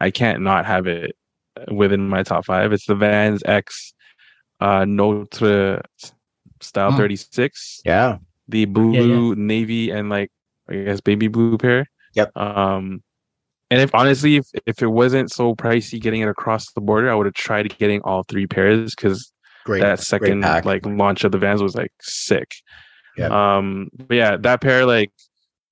[0.00, 1.16] I can't not have it
[1.70, 2.72] within my top five.
[2.72, 3.94] It's the Vans X
[4.60, 5.82] uh Notre
[6.60, 6.96] Style Mm.
[6.98, 7.80] 36.
[7.84, 8.18] Yeah.
[8.48, 10.30] The blue, navy, and like
[10.68, 11.86] I guess baby blue pair.
[12.14, 12.36] Yep.
[12.36, 13.02] Um
[13.70, 17.14] and if honestly, if, if it wasn't so pricey getting it across the border, I
[17.14, 19.32] would have tried getting all three pairs because
[19.66, 22.52] that second like launch of the vans was like sick.
[23.16, 23.56] Yeah.
[23.56, 25.12] Um but yeah, that pair like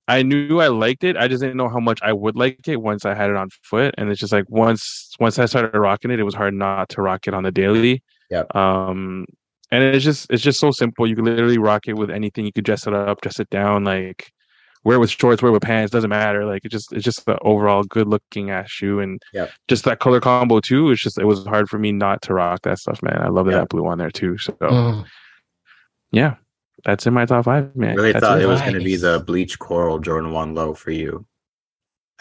[0.07, 1.17] I knew I liked it.
[1.17, 3.49] I just didn't know how much I would like it once I had it on
[3.63, 3.93] foot.
[3.97, 7.01] And it's just like once once I started rocking it, it was hard not to
[7.01, 8.01] rock it on the daily.
[8.29, 8.43] Yeah.
[8.55, 9.25] Um
[9.71, 11.05] and it's just it's just so simple.
[11.05, 12.45] You could literally rock it with anything.
[12.45, 14.31] You could dress it up, dress it down, like
[14.83, 16.45] wear with shorts, wear with pants, doesn't matter.
[16.45, 19.51] Like it just it's just the overall good looking ass shoe and Yep.
[19.67, 20.89] just that color combo too.
[20.91, 23.21] It's just it was hard for me not to rock that stuff, man.
[23.21, 24.37] I love that, that blue on there too.
[24.37, 25.05] So Mm.
[26.11, 26.35] yeah,
[26.85, 27.91] that's in my top five, man.
[27.91, 28.43] I really That's thought it.
[28.45, 31.25] it was going to be the bleach coral Jordan 1 low for you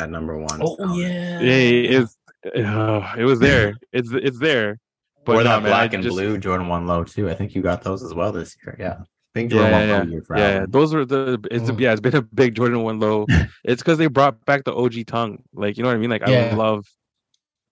[0.01, 0.61] at number one.
[0.63, 1.41] Oh So- yeah.
[1.41, 2.17] Yeah, it's
[2.57, 3.75] uh, it was there.
[3.93, 4.79] It's it's there.
[5.25, 7.29] But or that man, black I and just- blue Jordan 1 low too.
[7.31, 8.77] I think you got those as well this year.
[8.79, 8.99] Yeah.
[9.35, 11.39] Yeah, Jordan 1 yeah, low year for Yeah, those were the.
[11.51, 11.81] It's Mm.
[11.81, 13.27] yeah, it's been a big Jordan one low.
[13.65, 15.43] it's because they brought back the OG tongue.
[15.55, 16.11] Like you know what I mean.
[16.11, 16.51] Like Yeah.
[16.53, 16.87] I love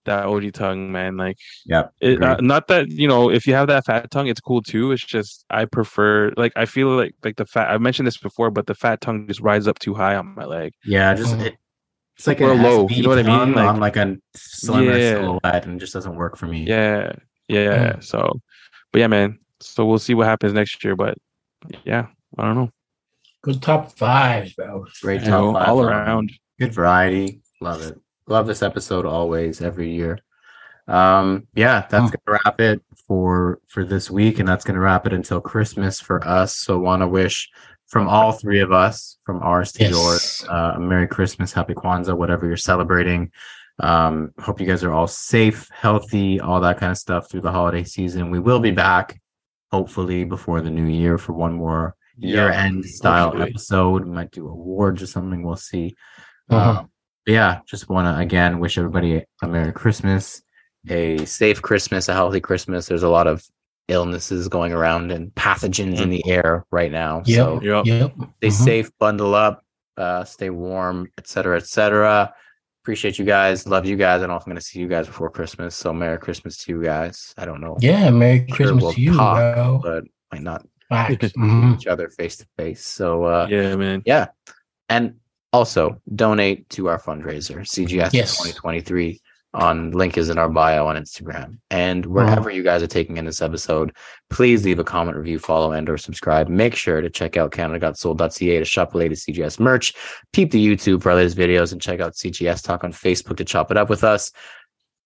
[0.05, 1.17] that OG tongue, man.
[1.17, 4.41] Like yeah, it, uh, not that you know if you have that fat tongue, it's
[4.41, 4.93] cool too.
[4.93, 7.71] It's just I prefer like I feel like like the fat.
[7.71, 10.45] I mentioned this before, but the fat tongue just rides up too high on my
[10.45, 10.73] leg.
[10.85, 11.57] yeah, just it,
[12.17, 13.55] it's like Or an low, you know what I mean?
[13.55, 15.15] Like- on like a slimmer Yeah.
[15.15, 16.63] silhouette and it just doesn't work for me.
[16.65, 17.13] Yeah,
[17.49, 17.95] yeah.
[17.95, 18.05] Mm.
[18.05, 18.41] So,
[18.93, 19.39] but yeah, man.
[19.61, 20.95] So we'll see what happens next year.
[20.95, 21.19] But
[21.85, 22.07] yeah,
[22.39, 22.71] I don't know.
[23.43, 24.87] Good top fives, bro.
[25.03, 26.33] Great You know, top five all on- around.
[26.59, 27.41] Good variety.
[27.61, 27.99] Love it.
[28.27, 30.19] Love this episode always, every year.
[30.89, 32.17] Um, yeah, that's Hmm.
[32.27, 36.27] gonna wrap it for for this week, and that's gonna wrap it until Christmas for
[36.27, 36.57] us.
[36.57, 37.49] So wanna wish
[37.89, 39.91] from all three of us, from ours to Yes.
[39.93, 43.31] yours, uh, a Merry Christmas, Happy Kwanzaa, whatever you're celebrating.
[43.79, 47.53] Um, hope you guys are all safe, healthy, all that kind of stuff through the
[47.53, 48.31] holiday season.
[48.31, 49.21] We will be back,
[49.77, 53.51] hopefully, before the new year for one more year end style hopefully.
[53.51, 54.05] episode.
[54.05, 55.43] We might do awards or something.
[55.43, 55.95] We'll see.
[56.51, 56.81] Uh-huh.
[56.81, 56.91] Um,
[57.27, 60.43] yeah, just want to again wish everybody a Merry Christmas,
[60.89, 62.87] a safe Christmas, a healthy Christmas.
[62.87, 63.45] There's a lot of
[63.89, 67.23] illnesses going around and pathogens in the air right now.
[67.27, 67.37] Yep.
[67.37, 67.85] So Yep.
[67.87, 68.13] Yep.
[68.39, 68.53] stay Mhm.
[68.53, 69.63] safe, bundle up,
[69.97, 72.33] uh, stay warm, etc., etc.
[72.87, 73.67] Appreciate you guys.
[73.67, 74.19] Love you guys.
[74.19, 75.75] I don't know if I'm going to see you guys before Christmas.
[75.75, 77.35] So Merry Christmas to you guys.
[77.37, 79.81] I don't know, Yeah, Merry Sure, Christmas we'll to you, talk, bro.
[79.83, 81.27] but might not Facts.
[81.33, 81.75] see Mhm.
[81.75, 82.85] each other face to face.
[82.87, 84.05] So uh, Yeah, man.
[84.07, 84.29] yeah.
[84.89, 85.17] And
[85.53, 88.37] also donate to our fundraiser, CGS Yes.
[88.37, 89.21] 2023
[89.57, 91.59] on link is in our bio on Instagram.
[91.71, 93.97] And wherever you guys are taking in this episode,
[94.29, 96.49] please leave a comment, review, follow, and or subscribe.
[96.49, 99.95] Make sure to check out CanadaGotSoul.ca to shop the latest CGS merch.
[100.33, 103.45] Peep the YouTube for our latest videos and check out CGS Talk on Facebook to
[103.45, 104.31] chop it up with us.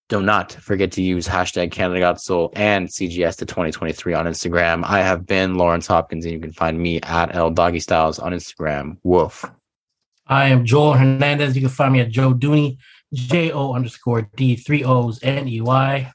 [0.09, 4.83] Do not forget to use hashtag Canada Got Soul and CGS to 2023 on Instagram.
[4.83, 8.33] I have been Lawrence Hopkins, and you can find me at L Doggy Styles on
[8.33, 8.97] Instagram.
[9.03, 9.49] Woof.
[10.27, 11.55] I am Joel Hernandez.
[11.55, 12.77] You can find me at Joe Dooney,
[13.13, 16.11] J O underscore D three O's N E Y.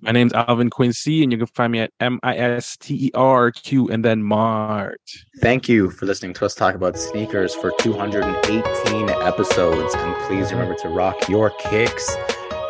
[0.00, 3.10] My name's Alvin Quincy, and you can find me at M I S T E
[3.14, 5.00] R Q and then Mart.
[5.40, 9.94] Thank you for listening to us talk about sneakers for 218 episodes.
[9.94, 12.06] And please remember to rock your kicks.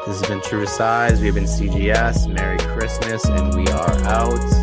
[0.06, 1.20] This has been True Size.
[1.20, 2.30] We've been CGS.
[2.32, 4.61] Merry Christmas, and we are out.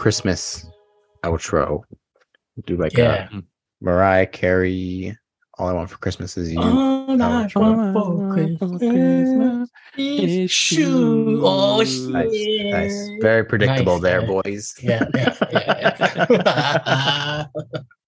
[0.00, 0.66] Christmas
[1.24, 1.82] outro.
[2.64, 3.28] Do like Yeah.
[3.32, 3.42] a
[3.82, 5.14] Mariah Carey.
[5.58, 6.58] All I want for Christmas is you.
[6.58, 7.60] All I outro.
[7.60, 9.68] want for Christmas
[9.98, 11.42] is you.
[11.44, 12.08] Oh shit!
[12.08, 12.32] Nice,
[12.72, 13.08] nice.
[13.20, 14.26] Very predictable Nice, there, yeah.
[14.26, 14.74] boys.
[14.82, 16.26] Yeah, yeah, yeah.
[16.30, 17.46] yeah.